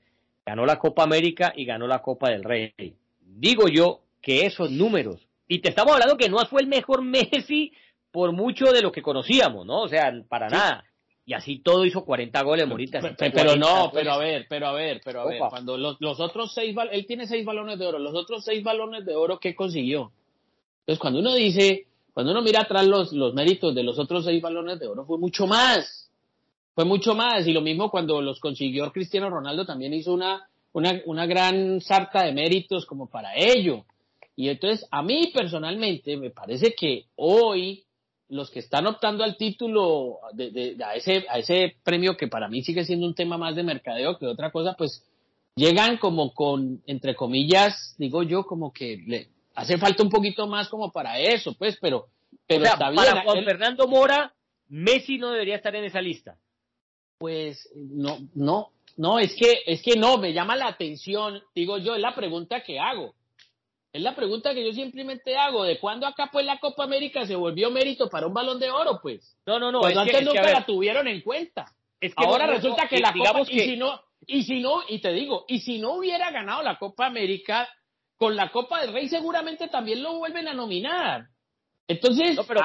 [0.47, 2.73] Ganó la Copa América y ganó la Copa del Rey.
[3.21, 7.73] Digo yo que esos números y te estamos hablando que no fue el mejor Messi
[8.11, 9.83] por mucho de lo que conocíamos, ¿no?
[9.83, 10.85] O sea, para nada
[11.27, 13.01] y así todo hizo 40 goles, Morita.
[13.19, 16.53] Pero, no, pero a ver, pero a ver, pero a ver, cuando los, los otros
[16.53, 20.13] seis, él tiene seis balones de oro, los otros seis balones de oro, ¿qué consiguió?
[20.81, 24.43] Entonces, cuando uno dice, cuando uno mira atrás los, los méritos de los otros seis
[24.43, 26.11] balones de oro, fue mucho más,
[26.75, 31.01] fue mucho más, y lo mismo cuando los consiguió Cristiano Ronaldo, también hizo una, una,
[31.07, 33.87] una gran sarta de méritos como para ello.
[34.37, 37.84] Y entonces, a mí personalmente, me parece que hoy,
[38.29, 42.63] los que están optando al título, de, a, ese, a ese premio que para mí
[42.63, 45.05] sigue siendo un tema más de mercadeo que otra cosa, pues
[45.55, 50.69] llegan como con, entre comillas, digo yo, como que le hace falta un poquito más
[50.69, 52.09] como para eso, pues, pero,
[52.47, 53.05] pero está bien.
[53.05, 54.33] Para Juan Fernando Mora,
[54.69, 56.37] Messi no debería estar en esa lista.
[57.19, 61.95] Pues no, no, no, es que, es que no, me llama la atención, digo yo,
[61.95, 63.15] es la pregunta que hago.
[63.95, 67.37] Es la pregunta que yo simplemente hago, ¿de cuándo acá pues la Copa América se
[67.37, 69.39] volvió mérito para un balón de oro, pues?
[69.47, 69.79] No, no, no.
[69.79, 71.67] Cuando antes nunca la tuvieron en cuenta.
[72.01, 75.13] Es que Ahora resulta que la Copa, y si no, y si no, y te
[75.13, 77.69] digo, y si no hubiera ganado la Copa América,
[78.17, 81.29] con la Copa del Rey seguramente también lo vuelven a nominar.
[81.87, 82.63] Entonces, pero,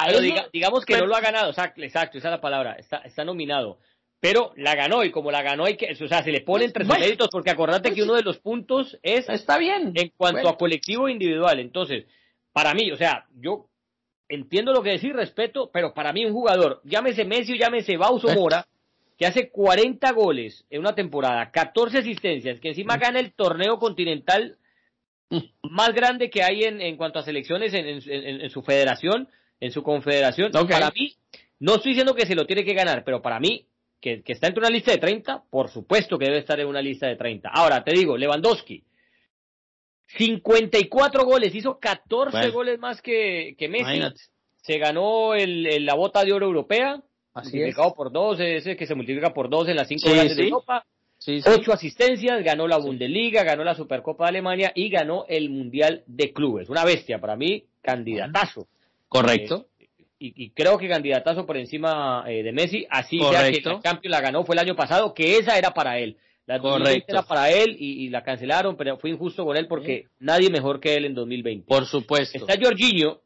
[0.52, 3.78] digamos que no lo ha ganado, exacto, exacto, esa es la palabra, está, está nominado
[4.20, 6.86] pero la ganó y como la ganó hay que, o sea, se le ponen tres
[6.86, 10.58] méritos porque acordate que pues uno de los puntos es está bien en cuanto a
[10.58, 11.58] colectivo e individual.
[11.58, 12.04] Entonces,
[12.52, 13.70] para mí, o sea, yo
[14.28, 18.28] entiendo lo que decís, respeto, pero para mí un jugador, llámese Messi o llámese Bauso
[18.34, 18.66] Mora,
[19.16, 24.58] que hace 40 goles en una temporada, 14 asistencias, que encima gana el torneo continental
[25.62, 29.28] más grande que hay en, en cuanto a selecciones en, en, en su federación,
[29.60, 30.52] en su confederación.
[30.52, 31.14] Para mí,
[31.58, 33.66] no estoy diciendo que se lo tiene que ganar, pero para mí,
[34.00, 36.80] que, que, está entre una lista de 30, por supuesto que debe estar en una
[36.80, 37.48] lista de 30.
[37.48, 38.82] Ahora, te digo, Lewandowski,
[40.16, 44.00] 54 goles, hizo 14 goles más que, que Messi.
[44.56, 48.94] Se ganó el, la bota de oro europea, Así multiplicado por dos, ese que se
[48.94, 50.84] multiplica por dos en las cinco sí, de Europa.
[51.46, 56.32] Ocho asistencias, ganó la Bundesliga, ganó la Supercopa de Alemania y ganó el Mundial de
[56.32, 56.70] Clubes.
[56.70, 58.66] Una bestia, para mí, candidatazo.
[59.06, 59.66] Correcto.
[59.66, 59.69] Eh,
[60.22, 64.20] y, creo que candidatazo por encima eh, de Messi, así sea que la Champions la
[64.20, 66.18] ganó fue el año pasado, que esa era para él.
[66.44, 70.50] La 2020 era para él y, la cancelaron, pero fue injusto con él porque nadie
[70.50, 71.66] mejor que él en 2020.
[71.66, 72.38] Por supuesto.
[72.38, 73.20] Está Jorginho,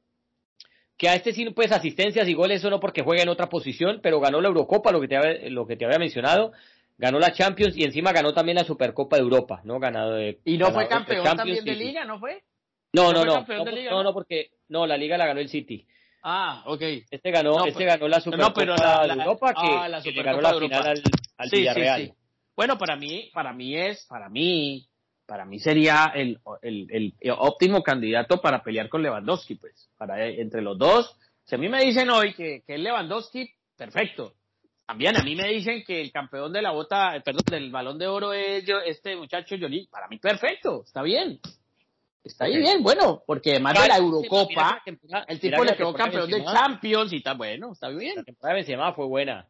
[0.96, 3.98] que a este sí, pues asistencias y goles, eso no porque juega en otra posición,
[4.00, 6.52] pero ganó la Eurocopa, lo que te había, lo que te había mencionado,
[6.96, 9.80] ganó la Champions y encima ganó también la Supercopa de Europa, ¿no?
[9.80, 12.44] Ganado de, ¿Y no fue campeón también de Liga, no fue?
[12.92, 15.84] No, no, no, no, no, porque, no, la Liga la ganó el City.
[16.26, 16.80] Ah, ok.
[17.10, 18.62] Este ganó, este ganó la Supercopa
[19.06, 21.02] de Europa, que, ah, la ganó la final al,
[21.36, 22.14] al Villarreal.
[22.56, 24.88] Bueno, para mí, para mí es, para mí,
[25.26, 30.62] para mí sería el, el, el óptimo candidato para pelear con Lewandowski, pues, para entre
[30.62, 31.14] los dos.
[31.44, 34.32] Si a mí me dicen hoy que, que es Lewandowski, perfecto.
[34.86, 38.06] También a mí me dicen que el campeón de la bota, perdón, del balón de
[38.06, 39.86] oro es yo, este muchacho Johnny.
[39.88, 41.38] Para mí perfecto, está bien.
[42.24, 44.82] Está ahí bien, bueno, porque además de la Eurocopa,
[45.28, 48.16] el tipo le quedó campeón de Champions y está bueno, está bien.
[48.16, 49.46] La temporada de Benzema fue buena.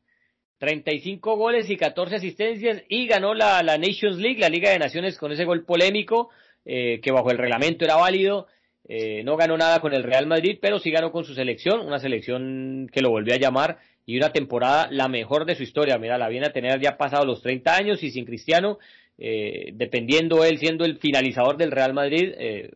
[0.58, 5.18] 35 goles y 14 asistencias y ganó la, la Nations League, la Liga de Naciones
[5.18, 6.30] con ese gol polémico
[6.64, 8.48] eh, que bajo el reglamento era válido.
[8.86, 12.00] Eh, no ganó nada con el Real Madrid, pero sí ganó con su selección, una
[12.00, 15.98] selección que lo volvió a llamar y una temporada la mejor de su historia.
[15.98, 18.78] Mira, la viene a tener ya pasado los 30 años y sin Cristiano,
[19.18, 22.70] eh, dependiendo él siendo el finalizador del Real Madrid, eh,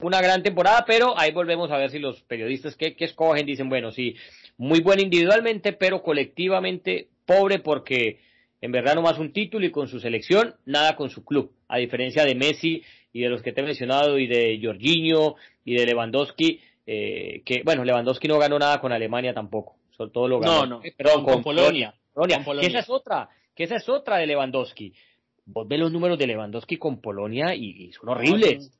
[0.00, 3.68] una gran temporada, pero ahí volvemos a ver si los periodistas que, que escogen dicen,
[3.68, 4.16] bueno, sí,
[4.56, 8.20] muy bueno individualmente, pero colectivamente pobre porque
[8.60, 11.52] en verdad no más un título y con su selección, nada con su club.
[11.68, 15.74] A diferencia de Messi y de los que te he mencionado y de Jorginho y
[15.74, 20.40] de Lewandowski, eh, que bueno, Lewandowski no ganó nada con Alemania tampoco, sobre todo lo
[20.40, 20.66] ganó.
[20.66, 21.94] No, no, perdón, con, Polonia.
[22.14, 22.42] Polonia.
[22.60, 24.94] Que esa es otra, que esa es otra de Lewandowski.
[25.46, 28.70] Vos ves los números de Lewandowski con Polonia y, son horribles.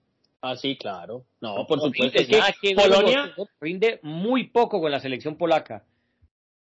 [0.41, 1.25] Ah, sí, claro.
[1.41, 2.19] No, por supuesto.
[2.19, 2.29] Es
[2.61, 5.85] que Polonia rinde muy poco con la selección polaca.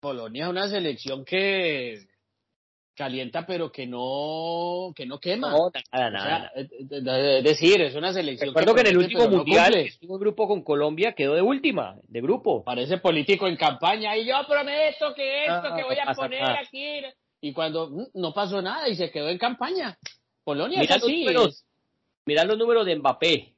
[0.01, 2.07] Polonia es una selección que
[3.01, 5.51] calienta pero que no que no quema.
[5.51, 6.53] No, nada, nada.
[6.55, 10.63] es decir, es una selección Recuerdo que, en el último mundial estuvo en grupo con
[10.63, 12.63] Colombia, quedó de última, de grupo.
[12.63, 17.01] Parece político en campaña y yo prometo que esto que voy a poner aquí
[17.41, 19.99] y cuando mm, no pasó nada y se quedó en campaña.
[20.45, 21.25] Polonia mira es así.
[21.25, 21.65] Los números,
[22.27, 23.55] mira los números de Mbappé.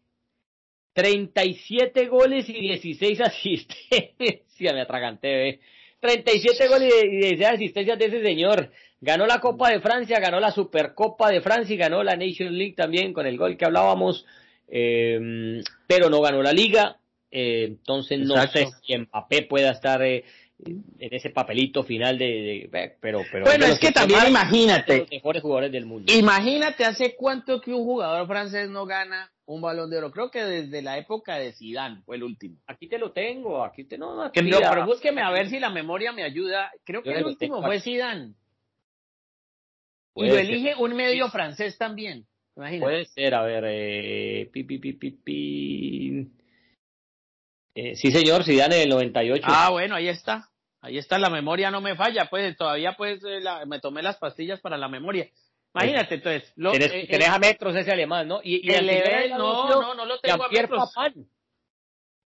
[0.94, 4.42] 37 goles y 16 asistencias,
[4.74, 5.60] me atraganté, ¿eh?
[6.00, 8.70] 37 goles y 16 asistencias de ese señor.
[9.00, 12.74] Ganó la Copa de Francia, ganó la Supercopa de Francia y ganó la Nation League
[12.74, 14.26] también con el gol que hablábamos,
[14.68, 16.98] eh, pero no ganó la Liga.
[17.30, 20.24] Eh, entonces no sé si Mbappé pueda estar eh,
[20.64, 22.68] en ese papelito final de,
[23.00, 27.60] pero pero bueno es que, también imagínate los mejores jugadores del mundo imagínate hace cuánto
[27.60, 30.10] que un jugador francés no gana un balón de oro.
[30.10, 32.56] Creo que desde la época de Zidane fue el último.
[32.66, 36.12] Aquí te lo tengo, aquí te no, que, pero búsqueme a ver si la memoria
[36.12, 36.70] me ayuda.
[36.84, 38.34] Creo que el último fue Zidane.
[40.14, 42.26] y lo elige un medio francés también.
[42.54, 46.30] Puede ser, a ver, eh, pi, pi, pi, pi,
[47.74, 49.42] eh, sí, señor, Zidane del 98.
[49.46, 50.50] Ah, bueno, ahí está.
[50.82, 54.60] Ahí está, la memoria no me falla, pues todavía pues eh, me tomé las pastillas
[54.60, 55.28] para la memoria.
[55.74, 56.52] Imagínate, entonces.
[56.56, 58.40] Lo, tenés, eh, a metros ese alemán, ¿no?
[58.42, 60.92] Y, y el nivel, no, no, no lo tengo a metros.
[60.92, 61.26] Papán.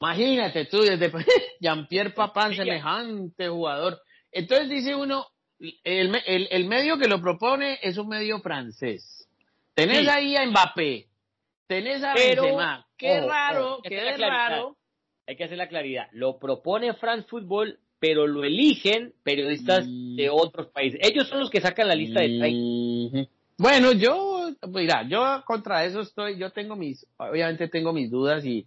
[0.01, 1.13] Imagínate tú, desde
[1.61, 4.01] Jean-Pierre Papán, semejante jugador.
[4.33, 5.27] Entonces dice uno,
[5.59, 9.29] el, el, el, medio que lo propone es un medio francés.
[9.75, 11.09] Tenés ahí a Mbappé,
[11.67, 12.87] tenés a Pero, Benzema.
[12.97, 14.77] Qué raro, qué raro.
[15.27, 16.09] Hay que hacer la claridad.
[16.13, 20.35] Lo propone France Football, pero lo eligen periodistas de mm.
[20.35, 21.01] otros países.
[21.03, 23.31] Ellos son los que sacan la lista de 30.
[23.59, 28.67] Bueno, yo, mira, yo contra eso estoy, yo tengo mis, obviamente tengo mis dudas y,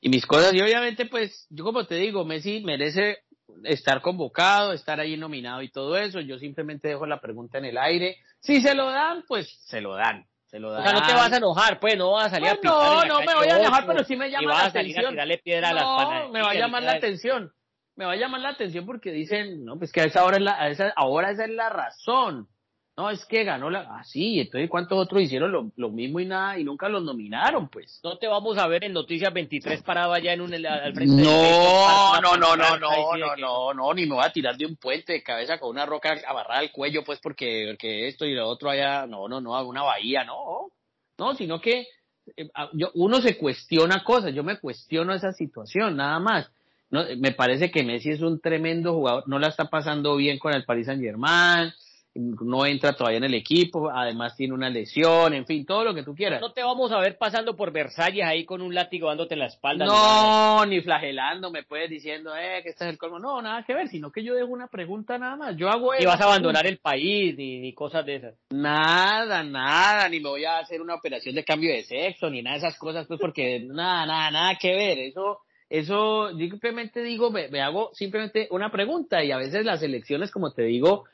[0.00, 3.18] y mis cosas, y obviamente pues, yo como te digo, Messi merece
[3.62, 7.78] estar convocado, estar ahí nominado y todo eso, yo simplemente dejo la pregunta en el
[7.78, 10.26] aire, si se lo dan, pues se lo dan.
[10.46, 10.80] Se lo dan.
[10.80, 13.04] O sea, no te vas a enojar, pues, no vas a salir a pitar No,
[13.04, 15.14] no me voy a enojar, pero sí me llama la atención.
[15.14, 15.24] no, a
[15.72, 17.52] las me va a llamar la atención
[17.96, 20.42] me va a llamar la atención porque dicen, no, pues que a esa hora, es
[20.42, 22.48] la, a esa, ahora esa es la razón.
[22.96, 23.80] No, es que ganó la...
[23.80, 27.68] Ah, sí, entonces ¿cuántos otros hicieron lo, lo, mismo y nada y nunca los nominaron,
[27.68, 28.00] pues?
[28.02, 30.54] No te vamos a ver en Noticias 23 parado allá en un...
[30.54, 32.22] Al frente no, de...
[32.22, 34.76] no, no, no, no, no, no, no, no ni me voy a tirar de un
[34.76, 38.48] puente de cabeza con una roca abarrada al cuello, pues, porque, porque esto y lo
[38.48, 39.06] otro allá...
[39.06, 40.70] No, no, no, una bahía, no.
[41.18, 41.86] No, sino que
[42.34, 46.50] eh, yo uno se cuestiona cosas, yo me cuestiono esa situación, nada más.
[46.90, 50.54] No, me parece que Messi es un tremendo jugador, no la está pasando bien con
[50.54, 51.72] el Paris Saint Germain,
[52.18, 56.02] no entra todavía en el equipo, además tiene una lesión, en fin, todo lo que
[56.02, 56.40] tú quieras.
[56.40, 59.46] No te vamos a ver pasando por Versalles ahí con un látigo dándote en la
[59.46, 59.84] espalda.
[59.84, 63.18] No, ni, flagelando, me puedes diciendo, eh, que este es el colmo.
[63.18, 65.56] No, nada que ver, sino que yo dejo una pregunta nada más.
[65.56, 68.34] Yo hago Y vas a abandonar el país, ni, ni cosas de esas.
[68.50, 72.54] Nada, nada, ni me voy a hacer una operación de cambio de sexo, ni nada
[72.58, 74.98] de esas cosas, pues porque nada, nada, nada que ver.
[74.98, 80.30] Eso, eso, simplemente digo, me, me hago simplemente una pregunta y a veces las elecciones,
[80.30, 81.04] como te digo,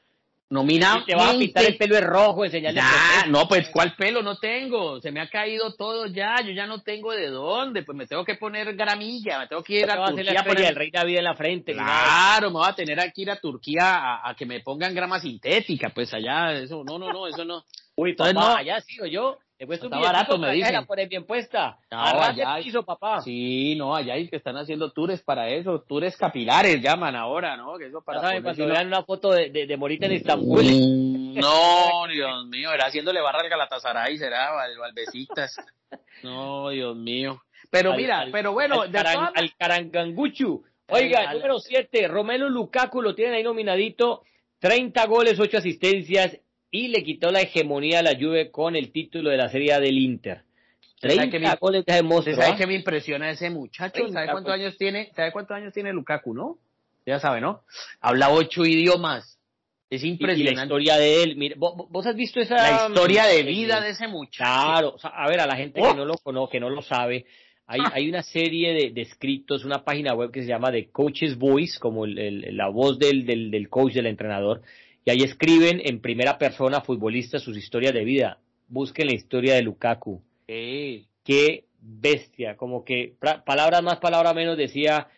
[0.52, 1.02] Nomina.
[1.06, 2.78] te va a pintar el pelo de rojo, enseñarle.
[2.78, 4.22] Ya, no, pues ¿cuál pelo?
[4.22, 5.00] No tengo.
[5.00, 6.36] Se me ha caído todo ya.
[6.44, 7.82] Yo ya no tengo de dónde.
[7.82, 9.38] Pues me tengo que poner gramilla.
[9.38, 10.40] Me tengo que ir a Turquía.
[10.40, 10.66] a poner...
[10.66, 11.72] el rey David en la frente.
[11.72, 15.88] Claro, me voy a tener que ir a Turquía a, que me pongan grama sintética.
[15.88, 17.64] Pues allá, eso, no, no, no, eso no.
[17.96, 18.54] Uy, Entonces, no.
[18.54, 19.38] allá sigo yo.
[19.70, 20.72] Está barato, me dicen.
[20.72, 21.78] La pones bien puesta.
[21.90, 23.20] No, allá piso, papá.
[23.20, 27.76] Sí, no, allá hay que están haciendo tours para eso, tours capilares llaman ahora, ¿no?
[27.78, 30.64] Que eso para saben, cuando vean una foto de, de, Morita en Estambul.
[30.64, 35.56] Mm, no, Dios mío, era haciéndole barra al Galatasaray, será, al Valbesitas.
[36.22, 37.42] No, Dios mío.
[37.70, 38.96] Pero mira, pero bueno, al,
[39.34, 40.64] al Caranganguchu.
[40.88, 44.22] Oiga, número 7, Romelu Lukaku lo tienen ahí nominadito,
[44.60, 46.38] 30 goles, 8 asistencias
[46.72, 49.78] y le quitó la hegemonía a la Juve con el título de la Serie A
[49.78, 50.42] del Inter.
[51.00, 52.34] 30 goles de monstruo.
[52.34, 52.56] ¿Sabe ¿ah?
[52.56, 54.08] qué me impresiona ese muchacho?
[54.08, 55.10] ¿Sabe cuántos años tiene?
[55.14, 56.58] ¿Sabe cuántos años tiene Lukaku, no?
[57.04, 57.62] Ya sabe, ¿no?
[58.00, 59.38] Habla ocho idiomas.
[59.90, 60.52] Es impresionante.
[60.52, 62.54] Y la historia de él, mire, ¿vos, has visto esa...
[62.54, 64.38] La historia de vida de ese muchacho.
[64.38, 65.94] Claro, a ver, a la gente que oh.
[65.94, 67.26] no lo conoce, que no lo sabe,
[67.66, 67.92] hay, ah.
[67.92, 71.78] hay una serie de, de, escritos, una página web que se llama The Coach's Voice,
[71.78, 74.62] como el, la voz del, del, del coach, del entrenador,
[75.04, 78.38] y ahí escriben en primera persona futbolistas sus historias de vida.
[78.68, 80.22] Busquen la historia de Lukaku.
[81.24, 85.08] Qué bestia, como que palabras más, palabras menos decía,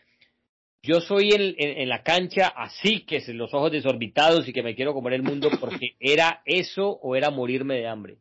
[0.83, 4.75] yo soy en, en, la cancha así, que es los ojos desorbitados y que me
[4.75, 8.17] quiero comer el mundo porque era eso o era morirme de hambre.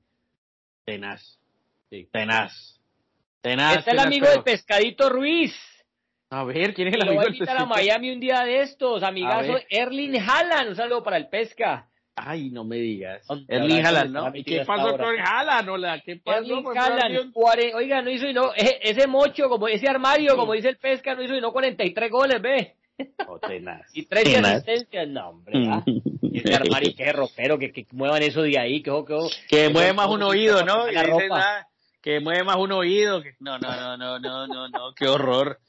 [0.86, 1.40] Tenaz.
[1.90, 2.08] Sí.
[2.12, 2.80] Tenaz.
[3.42, 3.78] Tenaz.
[3.78, 5.54] Está el amigo de Pescadito Ruiz.
[6.34, 7.64] A ver, ¿quién es el amigo del Pescadito?
[7.64, 11.88] a Miami un día de estos, amigazo Erling Haaland, un saludo para el Pesca.
[12.16, 13.24] Ay, no me digas.
[13.48, 14.32] Erling Haaland, ¿no?
[14.36, 15.70] ¿Y qué pasó con Haaland?
[15.70, 17.34] Hola, ¿qué pasó Erling Haaland,
[17.76, 21.14] oiga, no hizo y no, e, ese mocho, como ese armario, como dice el Pesca,
[21.14, 22.78] no hizo y no 43 goles, ve.
[23.28, 23.86] Oh, tenaz.
[23.94, 25.68] y tres asistencias, no, hombre.
[25.70, 25.84] ¿ah?
[25.86, 29.18] Y ese armario, qué ropero, que, que muevan eso de ahí, que, que,
[29.48, 30.86] que, mueve más un oído, ¿no?
[32.02, 33.22] que mueve más un oído.
[33.40, 35.60] No, no, no, no, no, no, no, qué horror.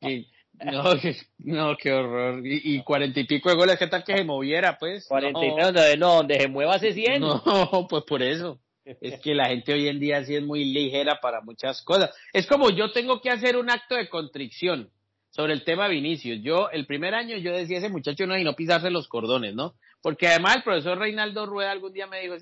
[0.64, 0.94] no,
[1.38, 2.42] no, qué horror.
[2.44, 5.06] Y, cuarenta y pico de goles, ¿qué tal que se moviera, pues?
[5.06, 7.20] Cuarenta y no, no, donde se mueva se siente.
[7.20, 7.42] No,
[7.90, 8.60] pues por eso.
[8.84, 12.10] Es que la gente hoy en día sí es muy ligera para muchas cosas.
[12.32, 14.90] Es como yo tengo que hacer un acto de contrición
[15.30, 16.42] sobre el tema Vinicius.
[16.42, 19.74] Yo, el primer año yo decía ese muchacho no y no pisarse los cordones, ¿no?
[20.02, 22.34] Porque además el profesor Reinaldo Rueda algún día me dijo,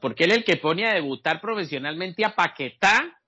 [0.00, 3.18] porque él es el que pone a debutar profesionalmente a Paquetá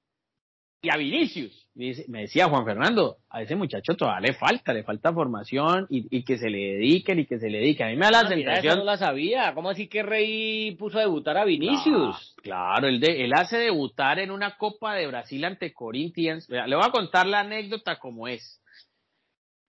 [0.83, 5.13] y a Vinicius me decía Juan Fernando, a ese muchacho todavía le falta, le falta
[5.13, 7.89] formación y, que se le dediquen y que se le dediquen.
[7.89, 8.79] A mí me da la ah, sensación.
[8.79, 9.53] no la sabía.
[9.55, 12.35] ¿Cómo así que Rey puso a debutar a Vinicius?
[12.43, 16.49] claro, él, de, él hace debutar en una Copa de Brasil ante Corinthians.
[16.49, 18.63] Le voy a contar la anécdota como es.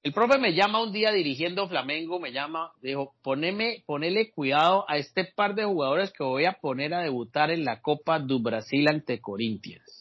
[0.03, 4.95] El profe me llama un día dirigiendo Flamengo, me llama, dijo, poneme, ponele cuidado a
[4.95, 8.87] este par de jugadores que voy a poner a debutar en la Copa do Brasil
[8.87, 9.96] ante Corinthians.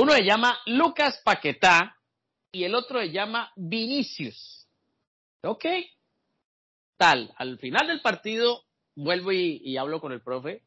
[0.00, 1.96] Uno se llama Lucas Paquetá
[2.52, 4.64] y el otro se llama Vinicius.
[5.42, 5.64] Ok.
[6.96, 8.62] Tal, al final del partido
[8.94, 10.62] vuelvo y, hablo con el profe.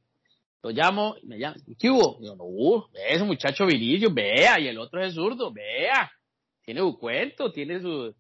[0.61, 1.55] Lo llamo y me llama.
[1.79, 2.17] ¿Qué hubo?
[2.19, 6.11] Digo, no, ese muchacho Vinicius, vea, y el otro es zurdo, vea.
[6.65, 8.13] Tiene su cuento, tiene su,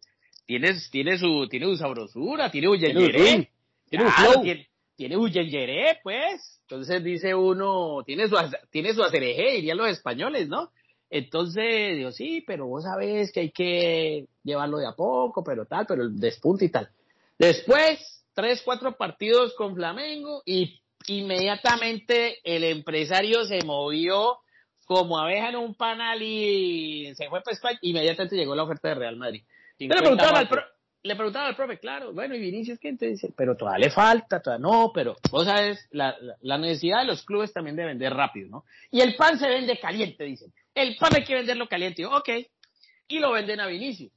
[0.45, 3.51] tiene, tiene su, tiene su sabrosura, tiene su Tiene,
[3.89, 4.43] tiene un flow.
[4.43, 6.61] Tiene, tiene pues.
[6.61, 8.37] Entonces dice uno, tiene su,
[8.69, 10.71] tiene su acereje, dirían los españoles, ¿no?
[11.13, 15.85] Entonces, digo, sí, pero vos sabés que hay que llevarlo de a poco, pero tal,
[15.85, 16.89] pero el despunte y tal.
[17.37, 24.37] Después, tres, cuatro partidos con Flamengo y inmediatamente el empresario se movió
[24.85, 27.77] como abeja en un panal y se fue para España.
[27.81, 29.43] Inmediatamente llegó la oferta de Real Madrid.
[29.79, 30.49] Le preguntaban, al
[31.03, 32.93] le preguntaba al profe, claro, bueno, y Vinicius, ¿qué?
[32.95, 37.07] te dice, pero todavía le falta, todavía no, pero vos sabes, la, la, necesidad de
[37.07, 38.65] los clubes también de vender rápido, ¿no?
[38.91, 40.53] Y el pan se vende caliente, dicen.
[40.73, 42.05] El pan hay que venderlo caliente.
[42.05, 42.29] ok.
[43.07, 44.11] Y lo venden a Vinicius.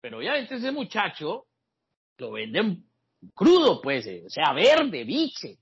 [0.00, 1.46] Pero obviamente ese muchacho
[2.18, 2.84] lo venden
[3.34, 5.58] crudo, pues, eh, o sea, verde, biche.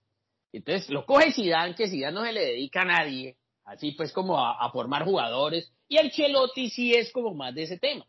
[0.52, 4.38] Entonces lo coge Zidane, que Zidane no se le dedica a nadie, así pues como
[4.38, 8.06] a, a formar jugadores, y el Chelotti sí es como más de ese tema.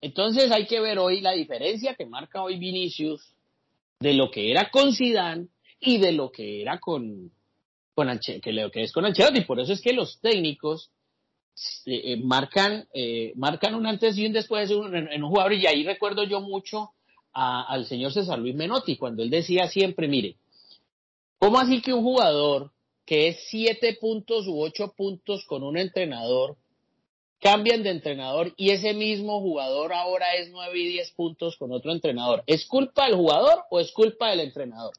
[0.00, 3.34] Entonces hay que ver hoy la diferencia que marca hoy Vinicius
[4.00, 5.48] de lo que era con Zidane
[5.80, 7.32] y de lo que era con,
[7.94, 9.42] con que lo que es con Ancelotti.
[9.42, 10.90] Por eso es que los técnicos
[11.86, 15.52] eh, eh, marcan, eh, marcan un antes y un después en, en, un jugador.
[15.52, 16.90] Y ahí recuerdo yo mucho
[17.32, 20.36] al señor César Luis Menotti, cuando él decía siempre, mire,
[21.38, 22.70] ¿cómo así que un jugador
[23.04, 26.56] que es siete puntos u ocho puntos con un entrenador
[27.40, 31.92] cambian de entrenador y ese mismo jugador ahora es 9 y 10 puntos con otro
[31.92, 32.42] entrenador.
[32.46, 34.94] ¿Es culpa del jugador o es culpa del entrenador?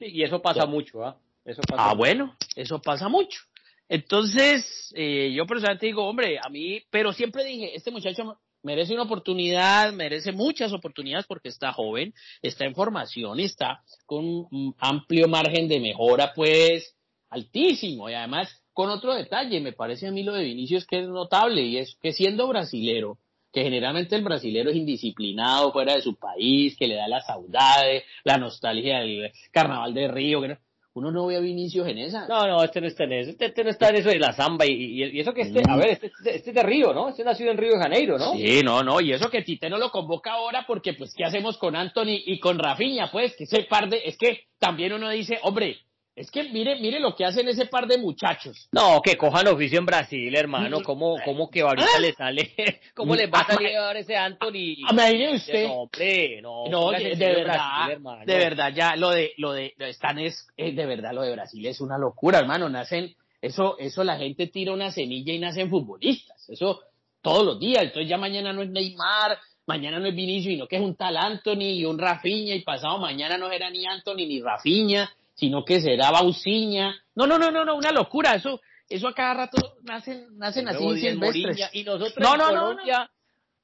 [0.00, 1.18] y eso pasa mucho, ¿ah?
[1.44, 3.40] Eso ah, bueno, eso pasa mucho.
[3.88, 9.04] Entonces, eh, yo personalmente digo, hombre, a mí, pero siempre dije, este muchacho merece una
[9.04, 12.12] oportunidad, merece muchas oportunidades porque está joven,
[12.42, 16.94] está en formación está con un amplio margen de mejora, pues,
[17.30, 18.10] altísimo.
[18.10, 21.62] Y además, con otro detalle, me parece a mí lo de Vinicius que es notable
[21.62, 23.18] y es que siendo brasilero,
[23.52, 28.04] que generalmente el brasilero es indisciplinado fuera de su país, que le da la saudade,
[28.24, 30.58] la nostalgia del carnaval de Río, que
[30.98, 32.26] uno no ve a Vinicius en esa.
[32.28, 34.32] No, no, este no está en eso, este, este no está en eso de la
[34.32, 37.08] samba y, y, eso que este, a ver, este, este, es de Río, ¿no?
[37.08, 38.34] Este nacido en Río de Janeiro, ¿no?
[38.34, 41.56] Sí, no, no, y eso que Tite no lo convoca ahora porque pues ¿qué hacemos
[41.58, 43.10] con Anthony y con Rafinha?
[43.10, 45.78] Pues que ese par de, es que también uno dice, hombre,
[46.18, 48.68] es que mire, mire lo que hacen ese par de muchachos.
[48.72, 50.82] No, que cojan oficio en Brasil, hermano.
[50.82, 52.00] ¿Cómo, cómo que ahorita ¿Ah?
[52.00, 52.54] le sale?
[52.94, 54.74] ¿Cómo le va a salir a ese Anthony?
[54.90, 55.68] Imagine usted.
[55.68, 56.66] No, hombre, no.
[56.68, 57.96] No, de, verdad,
[58.26, 61.80] de verdad, ya lo de, lo de, están es, de verdad, lo de Brasil es
[61.80, 62.68] una locura, hermano.
[62.68, 66.48] Nacen, eso, eso la gente tira una semilla y nacen futbolistas.
[66.50, 66.80] Eso
[67.22, 67.84] todos los días.
[67.84, 71.16] Entonces ya mañana no es Neymar, mañana no es Vinicio, sino que es un tal
[71.16, 75.08] Anthony y un Rafinha y pasado mañana no era ni Anthony ni Rafinha
[75.38, 76.96] sino que será Bausiña.
[77.14, 78.34] No, no, no, no, no, una locura.
[78.34, 81.70] Eso, eso a cada rato nacen, nacen así silvestres.
[81.72, 82.84] Y nosotros no, no, no,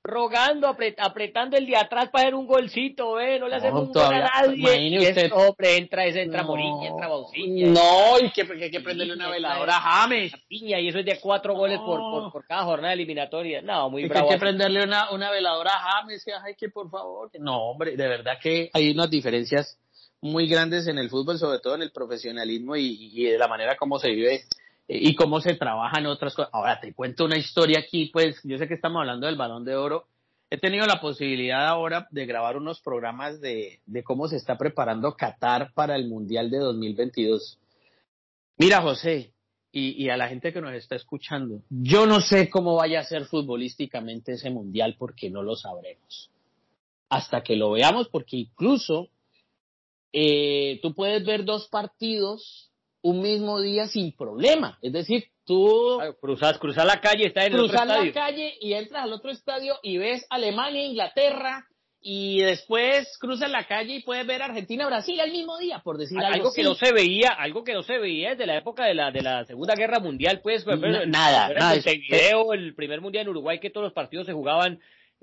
[0.06, 3.40] rogando, apretando el de atrás para hacer un golcito, ¿eh?
[3.40, 4.98] No le hacemos un gol a nadie.
[4.98, 7.68] Usted, hombre, entra ese, entra no, entra Bausiña.
[7.68, 10.32] No, y que, que hay que prenderle una veladora a James.
[10.46, 13.62] Piña, y eso es de cuatro goles por, por, por, cada jornada eliminatoria.
[13.62, 14.28] No, muy bravo.
[14.28, 17.30] Hay que prenderle una, una veladora a James, ay, que por favor.
[17.40, 19.78] No, hombre, de verdad que hay unas diferencias
[20.24, 23.76] muy grandes en el fútbol, sobre todo en el profesionalismo y, y de la manera
[23.76, 24.44] como se vive
[24.88, 26.50] eh, y cómo se trabaja en otras cosas.
[26.54, 29.76] Ahora te cuento una historia aquí, pues yo sé que estamos hablando del balón de
[29.76, 30.06] oro.
[30.48, 35.14] He tenido la posibilidad ahora de grabar unos programas de, de cómo se está preparando
[35.14, 37.58] Qatar para el Mundial de 2022.
[38.56, 39.30] Mira, José,
[39.72, 43.04] y, y, a la gente que nos está escuchando, yo no sé cómo vaya a
[43.04, 46.30] ser futbolísticamente ese Mundial porque no lo sabremos.
[47.10, 49.10] Hasta que lo veamos, porque incluso
[50.16, 52.70] eh, tú puedes ver dos partidos
[53.02, 54.78] un mismo día sin problema.
[54.80, 58.04] Es decir, tú cruzas, cruzas la calle, está en el otro estadio.
[58.04, 61.66] la calle y entras al otro estadio y ves Alemania, Inglaterra
[62.00, 66.18] y después cruzas la calle y puedes ver Argentina, Brasil al mismo día, por decir
[66.18, 68.94] algo, algo que no se veía, algo que no se veía desde la época de
[68.94, 71.74] la de la Segunda Guerra Mundial, pues, pues nada, nada.
[71.74, 74.78] El video, el primer mundial en Uruguay que todos los partidos se jugaban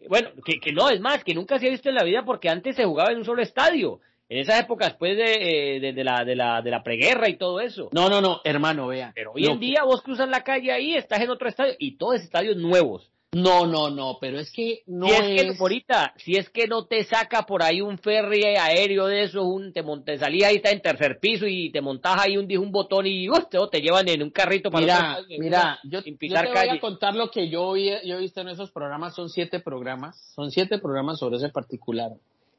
[0.10, 2.50] bueno, que, que no, es más, que nunca se ha visto en la vida porque
[2.50, 6.24] antes se jugaba en un solo estadio en esas épocas después de, eh, de, la,
[6.24, 7.90] de, la, de la preguerra y todo eso.
[7.92, 9.12] No, no, no, hermano, vea.
[9.14, 12.22] Pero hoy en día vos cruzas la calle ahí, estás en otro estadio y todos
[12.22, 13.12] estadios nuevos.
[13.34, 16.86] No, no, no, pero es que no si es, Que, ahorita, si es que no
[16.86, 20.82] te saca por ahí un ferry aéreo de eso, un, te, salías ahí, está en
[20.82, 24.32] tercer piso y te montas ahí un, un botón y uh, te, llevan en un
[24.32, 28.40] carrito para Mira, mira, yo, te voy a contar lo que yo, yo he visto
[28.40, 32.12] en esos programas, son siete programas, son siete programas sobre ese particular.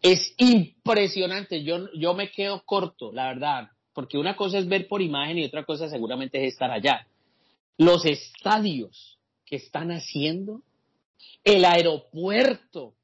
[0.02, 5.00] Es impresionante, yo, yo me quedo corto, la verdad, porque una cosa es ver por
[5.00, 7.06] imagen y otra cosa seguramente es estar allá.
[7.78, 10.62] Los estadios que están haciendo,
[11.44, 12.94] el aeropuerto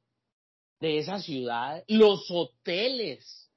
[0.80, 3.48] de esa ciudad, los hoteles,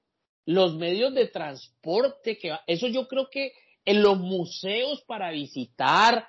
[0.46, 3.54] los medios de transporte, que eso yo creo que
[3.86, 6.28] en los museos para visitar,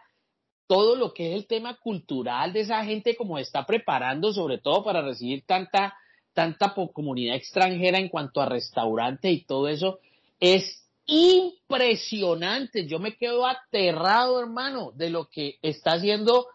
[0.67, 4.83] todo lo que es el tema cultural de esa gente como está preparando, sobre todo
[4.83, 5.95] para recibir tanta
[6.33, 9.99] tanta comunidad extranjera en cuanto a restaurante y todo eso,
[10.41, 12.87] es impresionante.
[12.87, 16.47] Yo me quedo aterrado, hermano, de lo que está haciendo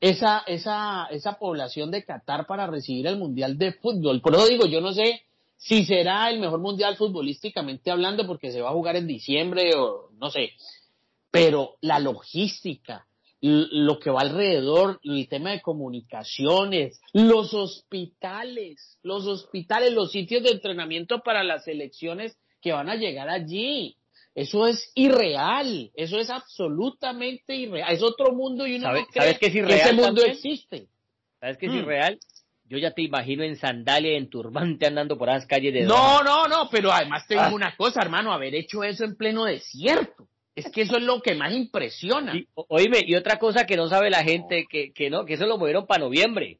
[0.00, 4.20] esa, esa, esa población de Qatar para recibir el Mundial de Fútbol.
[4.20, 5.22] Por eso digo, yo no sé
[5.56, 10.10] si será el mejor Mundial futbolísticamente hablando porque se va a jugar en diciembre o
[10.18, 10.50] no sé,
[11.30, 13.06] pero la logística,
[13.44, 20.50] lo que va alrededor, el tema de comunicaciones, los hospitales, los hospitales, los sitios de
[20.50, 23.96] entrenamiento para las selecciones que van a llegar allí.
[24.34, 29.22] Eso es irreal, eso es absolutamente irreal, es otro mundo y uno ¿Sabe, no cree
[29.22, 30.30] ¿sabes que es irreal ese mundo también?
[30.30, 30.86] existe.
[31.40, 31.76] ¿Sabes qué es Mm.
[31.78, 32.18] irreal?
[32.64, 36.46] Yo ya te imagino en sandalia, en turbante, andando por las calles de No, no,
[36.46, 37.52] no, pero además te digo Ah.
[37.54, 40.28] una cosa, hermano, haber hecho eso en pleno desierto.
[40.54, 42.36] Es que eso es lo que más impresiona.
[42.36, 45.46] Y, oíme, y otra cosa que no sabe la gente, que, que no, que eso
[45.46, 46.58] lo movieron para noviembre.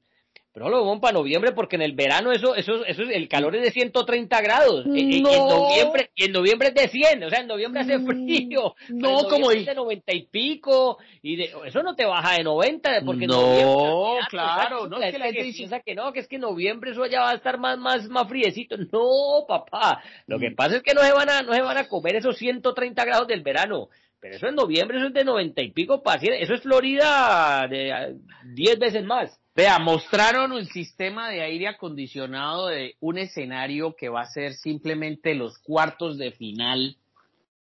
[0.54, 3.62] Pero lo movieron para noviembre porque en el verano eso, eso, eso, el calor es
[3.62, 4.84] de 130 grados.
[4.86, 5.30] Y- y- y No.
[5.32, 7.24] en noviembre, y en noviembre es de 100.
[7.24, 8.74] O sea, en noviembre hace Mm, frío.
[8.90, 10.98] no, como es de 90 y pico.
[11.22, 15.06] Y de, eso no te baja de 90 porque en No, noviembre- claro, no, la
[15.08, 17.30] es que la gente piensa que no, que es que en noviembre eso ya va
[17.30, 18.76] a estar más, más, más friecito.
[18.92, 20.02] No, papá.
[20.26, 20.54] Lo que Mm.
[20.54, 23.26] pasa es que no se van a, no se van a comer esos 130 grados
[23.26, 23.88] del verano.
[24.22, 26.34] Pero eso en noviembre, eso es de 90 y pico cien.
[26.34, 28.16] Eso es Florida de
[28.54, 29.36] 10 veces más.
[29.52, 35.34] Vea, mostraron un sistema de aire acondicionado de un escenario que va a ser simplemente
[35.34, 36.96] los cuartos de final.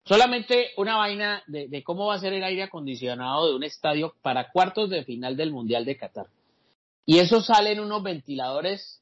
[0.05, 4.15] Solamente una vaina de, de cómo va a ser el aire acondicionado de un estadio
[4.21, 6.27] para cuartos de final del Mundial de Qatar.
[7.05, 9.01] Y eso salen unos ventiladores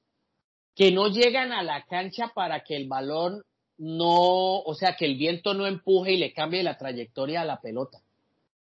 [0.76, 3.44] que no llegan a la cancha para que el balón
[3.78, 7.62] no, o sea, que el viento no empuje y le cambie la trayectoria a la
[7.62, 8.00] pelota.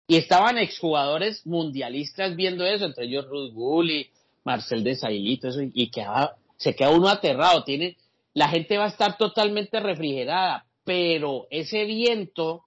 [0.07, 4.09] Y estaban exjugadores mundialistas viendo eso, entre ellos Ruth Gulli,
[4.43, 7.63] Marcel Desailly, eso, y quedaba, se queda uno aterrado.
[7.63, 7.97] Tiene,
[8.33, 12.63] la gente va a estar totalmente refrigerada, pero ese viento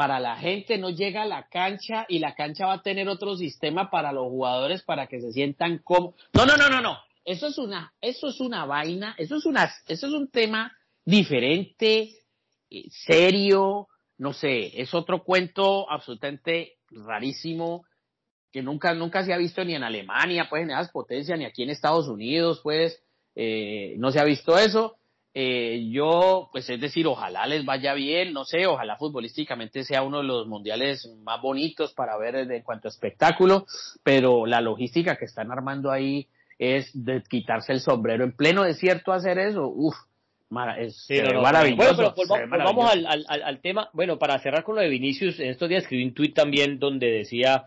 [0.00, 3.36] para la gente no llega a la cancha y la cancha va a tener otro
[3.36, 7.48] sistema para los jugadores para que se sientan como no no no no no eso
[7.48, 10.72] es una eso es una vaina eso es una eso es un tema
[11.10, 12.16] diferente
[12.70, 13.88] eh, serio
[14.18, 17.84] no sé es otro cuento absolutamente rarísimo
[18.52, 21.62] que nunca nunca se ha visto ni en Alemania pues en esas potencias ni aquí
[21.62, 23.02] en Estados Unidos pues
[23.34, 24.96] eh, no se ha visto eso.
[25.32, 30.18] Eh, yo, pues es decir, ojalá les vaya bien, no sé, ojalá futbolísticamente sea uno
[30.18, 33.64] de los mundiales más bonitos para ver en cuanto a espectáculo,
[34.02, 36.26] pero la logística que están armando ahí
[36.58, 39.96] es de quitarse el sombrero en pleno desierto hacer eso, uff,
[40.78, 41.94] es Sí, se no, ve no, maravilloso.
[41.94, 42.90] Bueno, pero se ve volvamos, volvamos maravilloso.
[42.90, 43.88] al, al, al, al tema.
[43.92, 47.10] Bueno, para cerrar con lo de Vinicius, en estos días escribí un tuit también donde
[47.10, 47.64] decía,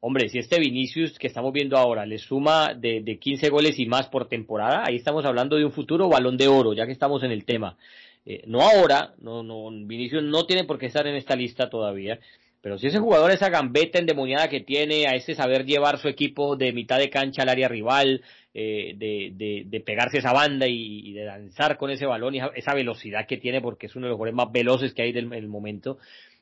[0.00, 3.86] hombre, si este Vinicius que estamos viendo ahora le suma de, de 15 goles y
[3.86, 7.22] más por temporada, ahí estamos hablando de un futuro balón de oro, ya que estamos
[7.22, 7.76] en el tema.
[8.24, 12.18] Eh, no ahora, no, no, Vinicius no tiene por qué estar en esta lista todavía,
[12.60, 16.56] pero si ese jugador, esa gambeta endemoniada que tiene, a ese saber llevar su equipo
[16.56, 18.22] de mitad de cancha al área rival,
[18.54, 22.74] eh, de, de, de, pegarse esa banda y, de danzar con ese balón y esa
[22.74, 25.48] velocidad que tiene, porque es uno de los jugadores más veloces que hay del el
[25.48, 25.98] momento,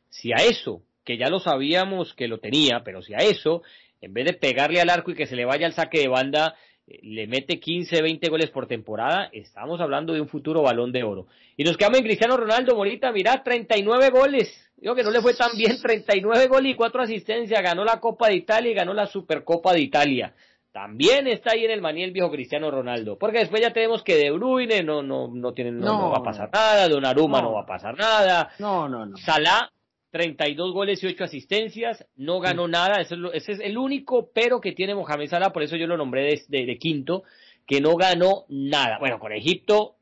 [0.08, 3.62] si a eso que ya lo sabíamos que lo tenía, pero si a eso,
[4.00, 6.56] en vez de pegarle al arco y que se le vaya al saque de banda,
[6.86, 11.26] le mete 15, 20 goles por temporada, estamos hablando de un futuro balón de oro.
[11.56, 14.52] Y nos quedamos en Cristiano Ronaldo, Morita, mirá, 39 goles.
[14.76, 18.28] Digo que no le fue tan bien, 39 goles y 4 asistencias, ganó la Copa
[18.28, 20.34] de Italia y ganó la Supercopa de Italia.
[20.72, 23.16] También está ahí en el maní el viejo Cristiano Ronaldo.
[23.16, 26.18] Porque después ya tenemos que De Bruyne no, no, no, tiene, no, no, no va
[26.18, 27.48] a pasar nada, Donnarumma no.
[27.48, 28.50] no va a pasar nada.
[28.58, 29.16] No, no, no.
[29.16, 29.70] Salah
[30.14, 34.30] 32 goles y 8 asistencias, no ganó nada, ese es, lo, ese es, el único
[34.32, 37.24] pero que tiene Mohamed Salah, por eso yo lo nombré de, de, de, quinto,
[37.66, 39.00] que no ganó nada.
[39.00, 39.96] Bueno, con Egipto,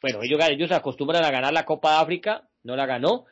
[0.00, 3.24] bueno, ellos, ellos se acostumbran a ganar la Copa de África, no la ganó,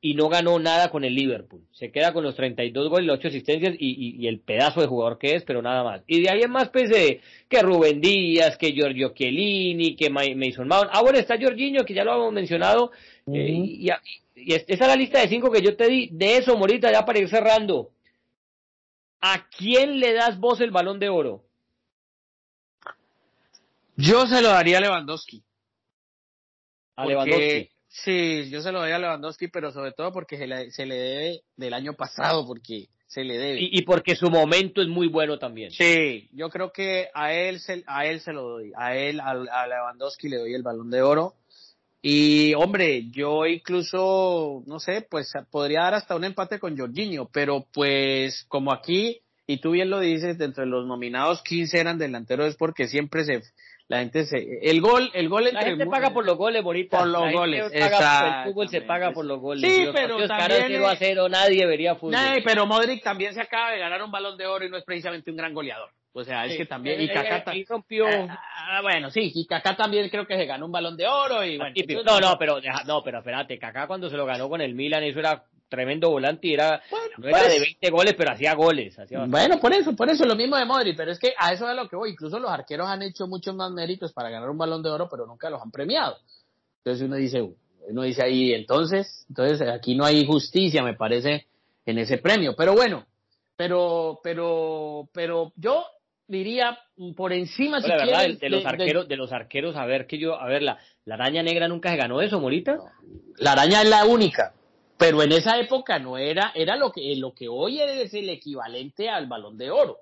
[0.00, 1.60] y no ganó nada con el Liverpool.
[1.72, 4.86] Se queda con los 32 goles, las 8 asistencias y, y, y, el pedazo de
[4.86, 6.02] jugador que es, pero nada más.
[6.06, 7.20] Y de ahí en más, pues, eh,
[7.50, 10.88] que Rubén Díaz, que Giorgio Chiellini, que Mason Mount.
[10.90, 12.92] Ah, bueno, está Jorginho, que ya lo hemos mencionado,
[13.26, 13.38] uh -huh.
[13.38, 13.90] eh, y,
[14.34, 16.08] y esa es la lista de cinco que yo te di.
[16.12, 17.90] De eso, Morita, ya para ir cerrando.
[19.20, 21.44] ¿A quién le das vos el balón de oro?
[23.96, 25.42] Yo se lo daría a Lewandowski.
[26.96, 27.70] A Lewandowski.
[27.88, 30.96] Sí, yo se lo daría a Lewandowski, pero sobre todo porque se le, se le
[30.96, 33.60] debe del año pasado, porque se le debe.
[33.60, 35.70] Y, y, porque su momento es muy bueno también.
[35.70, 38.72] Sí, yo creo que a él se, a él se lo doy.
[38.76, 41.34] A él, a, a Lewandowski le doy el balón de oro.
[42.06, 47.64] Y hombre, yo incluso, no sé, pues podría dar hasta un empate con Jorginho, pero
[47.72, 52.56] pues como aquí, y tú bien lo dices, entre los nominados 15 eran delanteros, es
[52.56, 53.40] porque siempre se,
[53.88, 56.98] la gente se, el gol, el gol La gente paga por los goles, bonita.
[56.98, 59.72] Por los La goles, paga- el fútbol se paga por los goles.
[59.72, 62.12] Sí, los pero también, caros 0 a 0, nadie vería fútbol.
[62.12, 64.84] Nah, pero Modric también se acaba de ganar un balón de oro y no es
[64.84, 65.88] precisamente un gran goleador.
[66.16, 68.06] O sea, es Sí, que también, y él- Kaká, él- ta- él rompió...
[68.08, 71.56] Ah, bueno, sí, y Kaká también creo que se ganó un balón de oro y
[71.58, 71.74] bueno.
[71.74, 72.00] Típico.
[72.00, 75.02] entonces- No, no, pero no, pero espérate, Kaká cuando se lo ganó con el Milan,
[75.02, 77.64] eso era tremendo volante y era Bueno, no era por de eso.
[77.64, 79.24] 20 goles, pero hacía goles, hacía.
[79.26, 81.70] Bueno, por eso, por eso lo mismo de Modric, pero es que a eso es
[81.70, 82.10] a lo que voy.
[82.10, 85.26] Incluso los arqueros han hecho muchos más méritos para ganar un balón de oro, pero
[85.26, 86.16] nunca los han premiado.
[86.78, 87.42] Entonces uno dice,
[87.88, 91.48] uno dice ahí, entonces, entonces aquí no hay justicia, me parece,
[91.84, 92.54] en ese premio.
[92.56, 93.04] Pero bueno,
[93.56, 95.84] pero, pero, pero yo
[96.26, 96.78] diría
[97.16, 99.86] por encima si Pero la verdad, quieres, de, los de- arqueros, de los arqueros, a
[99.86, 102.78] ver que yo, a ver, la, la araña negra nunca se ganó eso, Morita.
[103.38, 104.54] la araña es la única,
[104.98, 109.08] pero en esa época no era, era lo que, lo que hoy es el equivalente
[109.08, 109.98] al balón de oro.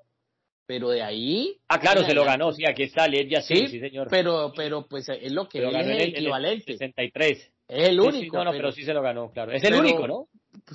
[0.65, 1.59] Pero de ahí.
[1.69, 4.07] Ah, claro, se lo ganó, sí, aquí está Led Sí, sí, sí, señor.
[4.09, 6.73] Pero, pero pues es lo que es el el, en el equivalente.
[6.75, 7.53] 63.
[7.69, 8.37] Es el Sí, sí, único.
[8.37, 9.51] no, no, pero, pero sí se lo ganó, claro.
[9.53, 10.29] Es el pero- único, ¿no?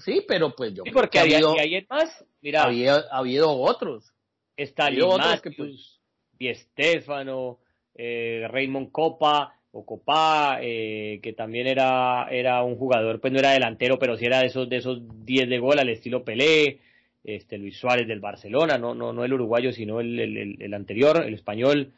[0.03, 2.63] sí, pero pues yo Sí, creo porque que ha había, habido, y ayer más, mira,
[2.63, 4.11] había, ha habido otros.
[4.57, 6.01] Está otros que, Matthews,
[6.37, 7.59] Di Stefano,
[7.95, 13.51] eh, Raymond Copa, o Copa, eh, que también era, era un jugador, pues no era
[13.51, 16.79] delantero, pero sí era de esos, de esos 10 de gol al estilo Pelé,
[17.23, 21.33] este Luis Suárez del Barcelona, no, no, no el uruguayo, sino el, el, anterior, el
[21.33, 21.91] español.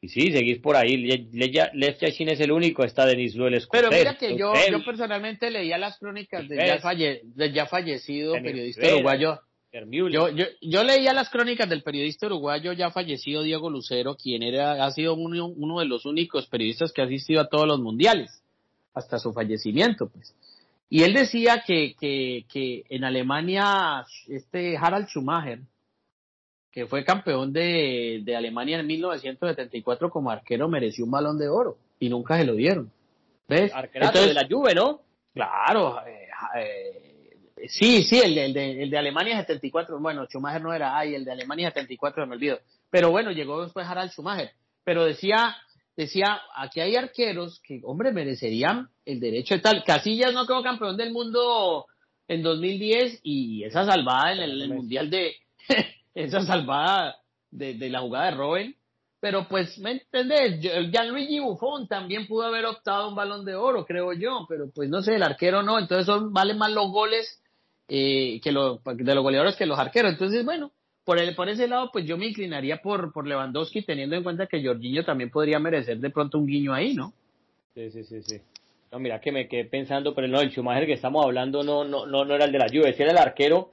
[0.00, 0.96] Y sí, seguís por ahí.
[0.98, 4.84] Le- Le- Lev Yashin es el único, está Denis Luel Pero mira que yo, yo
[4.84, 9.40] personalmente leía las crónicas del ya, falle- del ya fallecido Denis periodista uruguayo.
[10.10, 14.84] Yo, yo, yo leía las crónicas del periodista uruguayo ya fallecido Diego Lucero, quien era,
[14.84, 18.42] ha sido uno, uno de los únicos periodistas que ha asistido a todos los mundiales,
[18.94, 20.34] hasta su fallecimiento, pues.
[20.88, 25.60] Y él decía que, que, que en Alemania, este Harald Schumacher,
[26.70, 31.76] que fue campeón de, de Alemania en 1974 como arquero, mereció un balón de oro
[31.98, 32.92] y nunca se lo dieron.
[33.48, 33.72] ¿Ves?
[33.74, 35.00] Arquerazo de la Juve, ¿no?
[35.34, 37.05] Claro, eh, eh,
[37.68, 41.14] sí, sí, el de, el, de, el de Alemania 74, bueno, Schumacher no era, ay,
[41.14, 42.58] el de Alemania 74 se me olvidó,
[42.90, 44.50] pero bueno, llegó después Harald Schumacher,
[44.84, 45.56] pero decía,
[45.96, 50.96] decía, aquí hay arqueros que, hombre, merecerían el derecho de tal, Casillas no quedó campeón
[50.96, 51.86] del mundo
[52.28, 55.34] en 2010 y esa salvada en el, el mundial de,
[56.14, 57.16] esa salvada
[57.50, 58.76] de, de la jugada de Robin,
[59.20, 60.60] pero pues, ¿me entendés?
[60.60, 65.02] Gianluigi Buffon también pudo haber optado un balón de oro, creo yo, pero pues no
[65.02, 67.42] sé, el arquero no, entonces son, valen más los goles
[67.88, 70.12] eh, que lo, de los goleadores que los arqueros.
[70.12, 70.72] Entonces, bueno,
[71.04, 74.46] por, el, por ese lado, pues yo me inclinaría por, por Lewandowski, teniendo en cuenta
[74.46, 77.12] que Jorginho también podría merecer de pronto un guiño ahí, ¿no?
[77.74, 78.40] Sí, sí, sí, sí.
[78.90, 82.06] No, mira que me quedé pensando, pero no, el Schumacher que estamos hablando no, no,
[82.06, 83.72] no, no era el de la Juve, era el arquero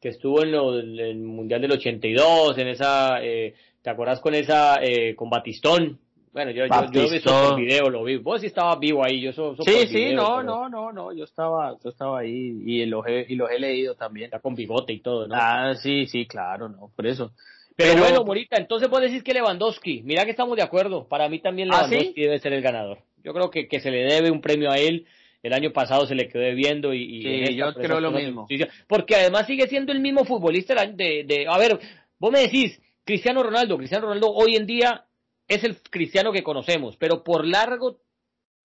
[0.00, 4.34] que estuvo en lo- en el Mundial del 82, en esa, eh, ¿te acordás con
[4.34, 5.98] esa, eh, con Batistón?
[6.32, 7.48] Bueno, yo, yo, yo vi Batistón.
[7.48, 8.16] por video, lo vi.
[8.18, 10.92] Vos sí estabas vivo ahí, yo eso, eso Sí, sí, video, no, pero no, no,
[10.92, 14.26] no, yo estaba, yo estaba ahí y los he, y los he leído también.
[14.26, 15.34] Está con bigote y todo, ¿no?
[15.36, 17.32] Ah, sí, sí, claro, no, por eso.
[17.74, 21.28] pero, pero- bueno, Morita, entonces vos decís que Lewandowski, mira que estamos de acuerdo, para
[21.28, 21.90] mí también ¿Ah, sí?
[21.94, 22.98] Lewandowski debe ser el ganador.
[23.24, 25.06] Yo creo que, que se le debe un premio a él,
[25.42, 28.46] el año pasado se le quedó debiendo y, y Sí, yo creo lo mismo.
[28.86, 31.80] porque además sigue siendo el mismo futbolista de, de, a ver,
[32.20, 35.06] vos me decís, Cristiano Ronaldo, Cristiano Ronaldo hoy en día
[35.50, 38.00] es el Cristiano que conocemos, pero por largo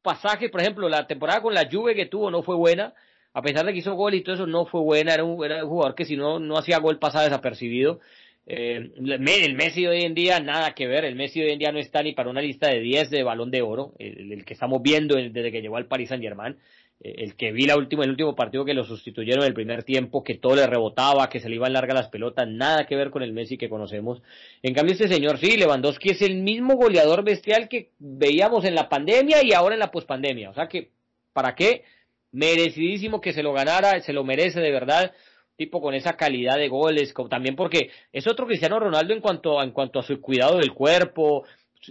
[0.04, 2.94] pasaje, por ejemplo, la temporada con la Juve que tuvo no fue buena,
[3.34, 5.64] a pesar de que hizo gol y todo eso no fue buena, era un, era
[5.64, 8.00] un jugador que si no, no hacía gol pasaba desapercibido.
[8.46, 11.60] Eh, el Messi de hoy en día, nada que ver, el Messi de hoy en
[11.60, 14.46] día no está ni para una lista de 10 de balón de oro, el, el
[14.46, 16.56] que estamos viendo desde que llegó al Paris Saint Germain,
[17.00, 20.24] el que vi la última, el último partido que lo sustituyeron en el primer tiempo,
[20.24, 23.22] que todo le rebotaba, que se le iban largas las pelotas, nada que ver con
[23.22, 24.22] el Messi que conocemos.
[24.64, 28.90] En cambio, este señor, sí, Lewandowski es el mismo goleador bestial que veíamos en la
[28.90, 30.50] pandemia y ahora en la pospandemia.
[30.50, 30.90] O sea que,
[31.34, 31.84] ¿para qué?
[32.32, 35.14] Merecidísimo que se lo ganara, se lo merece de verdad,
[35.58, 39.72] tipo con esa calidad de goles, también porque es otro Cristiano Ronaldo en cuanto, en
[39.72, 41.46] cuanto a su cuidado del cuerpo,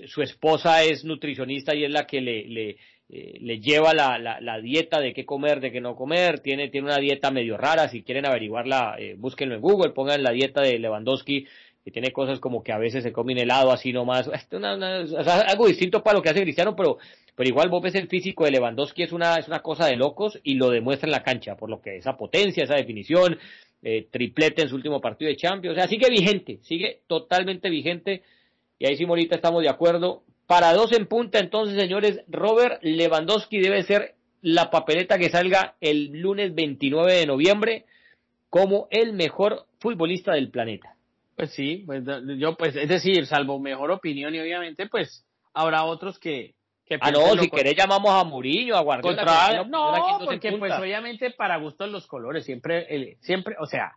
[0.07, 2.77] su, esposa es nutricionista y es la que le,
[3.09, 6.69] eh, le lleva la, la, la dieta de qué comer, de qué no comer, tiene,
[6.69, 10.63] tiene una dieta medio rara, si quieren averiguarla, eh, búsquenlo en Google, pongan la dieta
[10.63, 11.47] de Lewandowski,
[11.85, 15.05] que tiene cosas como que a veces se come helado así nomás, una-
[15.47, 16.97] algo distinto para lo que hace Cristiano, pero,
[17.35, 20.41] pero igual vos ves el físico de Lewandowski es una, es una cosa de locos
[20.43, 23.39] y lo demuestra en la cancha, por lo que esa potencia, esa definición,
[23.83, 28.23] eh, triplete en su último partido de Champions, o sea, sigue vigente, sigue totalmente vigente,
[28.79, 30.23] y ahí sí, Morita, estamos de acuerdo.
[30.47, 36.13] Para dos en punta, entonces, señores, Robert Lewandowski debe ser la papeleta que salga el
[36.21, 37.87] lunes 29 de noviembre
[38.51, 40.97] como el mejor futbolista del planeta.
[41.35, 42.05] Pues sí, pues
[42.39, 47.11] yo pues es decir, salvo mejor opinión y obviamente pues habrá otros que, que ah,
[47.11, 49.65] no, si querés llamamos a Muriño, a Guardiola.
[49.67, 53.95] no, porque pues obviamente para gustos los colores, siempre, el, siempre, o sea,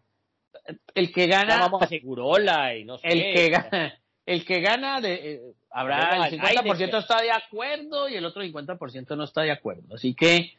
[0.96, 1.58] el que gana...
[1.58, 3.08] Llamamos a Segurola y no sé.
[3.10, 5.42] El que gana, el que gana de, eh,
[5.78, 9.94] habrá el 50% está de acuerdo y el otro 50% no está de acuerdo.
[9.94, 10.54] Así que,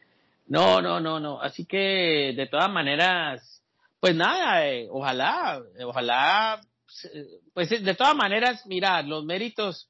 [0.47, 1.41] no, no, no, no.
[1.41, 3.61] Así que, de todas maneras,
[3.99, 6.61] pues nada, eh, ojalá, ojalá,
[7.53, 9.89] pues de todas maneras, mira, los méritos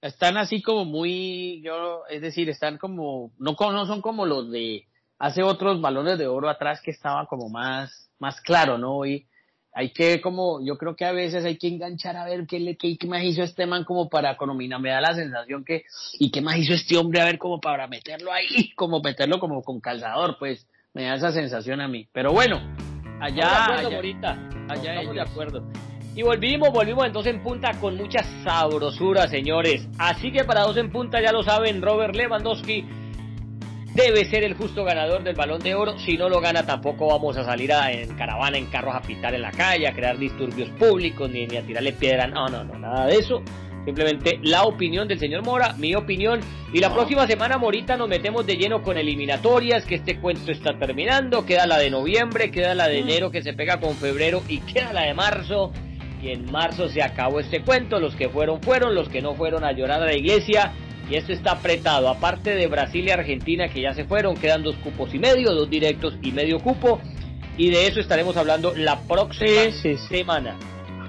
[0.00, 4.86] están así como muy, yo, es decir, están como, no, no son como los de
[5.18, 9.04] hace otros balones de oro atrás que estaba como más, más claro, ¿no?
[9.04, 9.26] Y
[9.72, 12.76] hay que como, yo creo que a veces hay que enganchar a ver qué, le,
[12.76, 15.84] qué, más hizo este man como para economía, me da la sensación que,
[16.18, 19.62] y qué más hizo este hombre a ver como para meterlo ahí, como meterlo como
[19.62, 22.08] con calzador, pues, me da esa sensación a mí.
[22.12, 22.60] Pero bueno,
[23.20, 24.00] allá, allá,
[24.68, 25.64] allá estamos de acuerdo.
[26.14, 29.86] Y volvimos, volvimos entonces en punta con mucha sabrosura, señores.
[29.98, 32.84] Así que para dos en punta ya lo saben, Robert Lewandowski
[33.98, 35.98] debe ser el justo ganador del balón de oro.
[35.98, 39.34] Si no lo gana, tampoco vamos a salir a, en caravana, en carros a pitar
[39.34, 42.28] en la calle, a crear disturbios públicos, ni, ni a tirarle piedra.
[42.28, 43.42] No, no, no, nada de eso.
[43.84, 46.40] Simplemente la opinión del señor Mora, mi opinión.
[46.72, 50.78] Y la próxima semana, Morita, nos metemos de lleno con eliminatorias, que este cuento está
[50.78, 51.44] terminando.
[51.44, 53.08] Queda la de noviembre, queda la de mm.
[53.08, 55.72] enero que se pega con febrero y queda la de marzo
[56.22, 59.64] y en marzo se acabó este cuento, los que fueron fueron, los que no fueron
[59.64, 60.72] a llorar a la iglesia
[61.10, 64.76] y esto está apretado, aparte de Brasil y Argentina que ya se fueron, quedan dos
[64.76, 67.00] cupos y medio, dos directos y medio cupo
[67.56, 69.72] y de eso estaremos hablando la próxima
[70.08, 70.56] semana.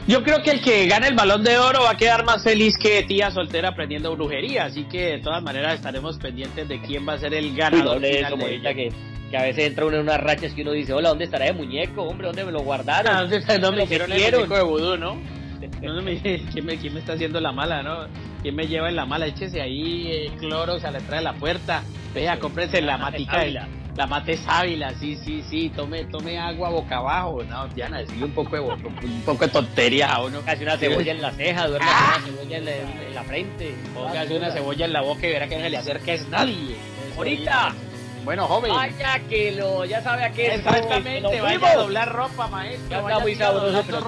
[0.07, 2.75] Yo creo que el que gane el balón de oro va a quedar más feliz
[2.81, 7.13] que tía soltera aprendiendo brujería, así que de todas maneras estaremos pendientes de quién va
[7.13, 7.99] a ser el ganador.
[7.99, 8.89] de eso, que
[9.29, 11.55] que a veces entra uno en unas rachas que uno dice, hola, ¿dónde estará el
[11.55, 12.03] muñeco?
[12.03, 13.13] Hombre, ¿dónde me lo guardaron?
[13.13, 15.38] Ah, ¿Dónde me hicieron el muñeco de vudú, no?
[15.79, 18.07] ¿quién, me, ¿Quién me está haciendo la mala, no?
[18.41, 19.27] ¿Quién me lleva en la mala?
[19.27, 21.83] Échese ahí eh, cloro, se le trae la puerta.
[22.13, 23.61] Vea, cómprese la, matica de
[23.99, 27.43] la mate sábila, sí, sí, sí, tome, tome agua boca abajo.
[27.43, 30.39] No, Diana, sigue un poco de, un poco de tontería a uno.
[30.45, 32.15] Casi una cebolla en la ceja, duerme ¡Ah!
[32.15, 33.75] una cebolla en la, en la frente.
[33.93, 36.77] Póngase una cebolla en la boca y verá que no se le acerca es nadie.
[37.17, 37.75] Ahorita.
[38.23, 38.71] Bueno, joven.
[38.71, 42.99] Vaya que lo, ya sabe a qué Exactamente, vaya a doblar ropa, maestro.
[42.99, 43.99] Habla muy sabroso, pero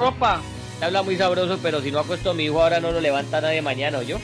[0.82, 3.62] Habla muy sabroso, pero si no acuesto a mi hijo ahora no lo levanta nadie
[3.62, 4.18] mañana, yo?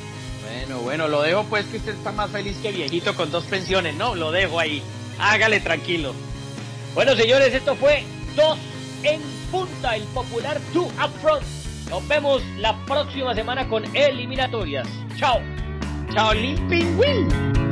[0.49, 3.95] Bueno, bueno, lo dejo pues que usted está más feliz que viejito con dos pensiones,
[3.95, 4.15] ¿no?
[4.15, 4.81] Lo dejo ahí.
[5.19, 6.13] Hágale tranquilo.
[6.93, 8.03] Bueno, señores, esto fue
[8.35, 8.57] dos
[9.03, 11.43] en punta, el popular two up front.
[11.89, 14.87] Nos vemos la próxima semana con eliminatorias.
[15.15, 15.39] Chao.
[16.13, 17.66] Chao, Limping Win.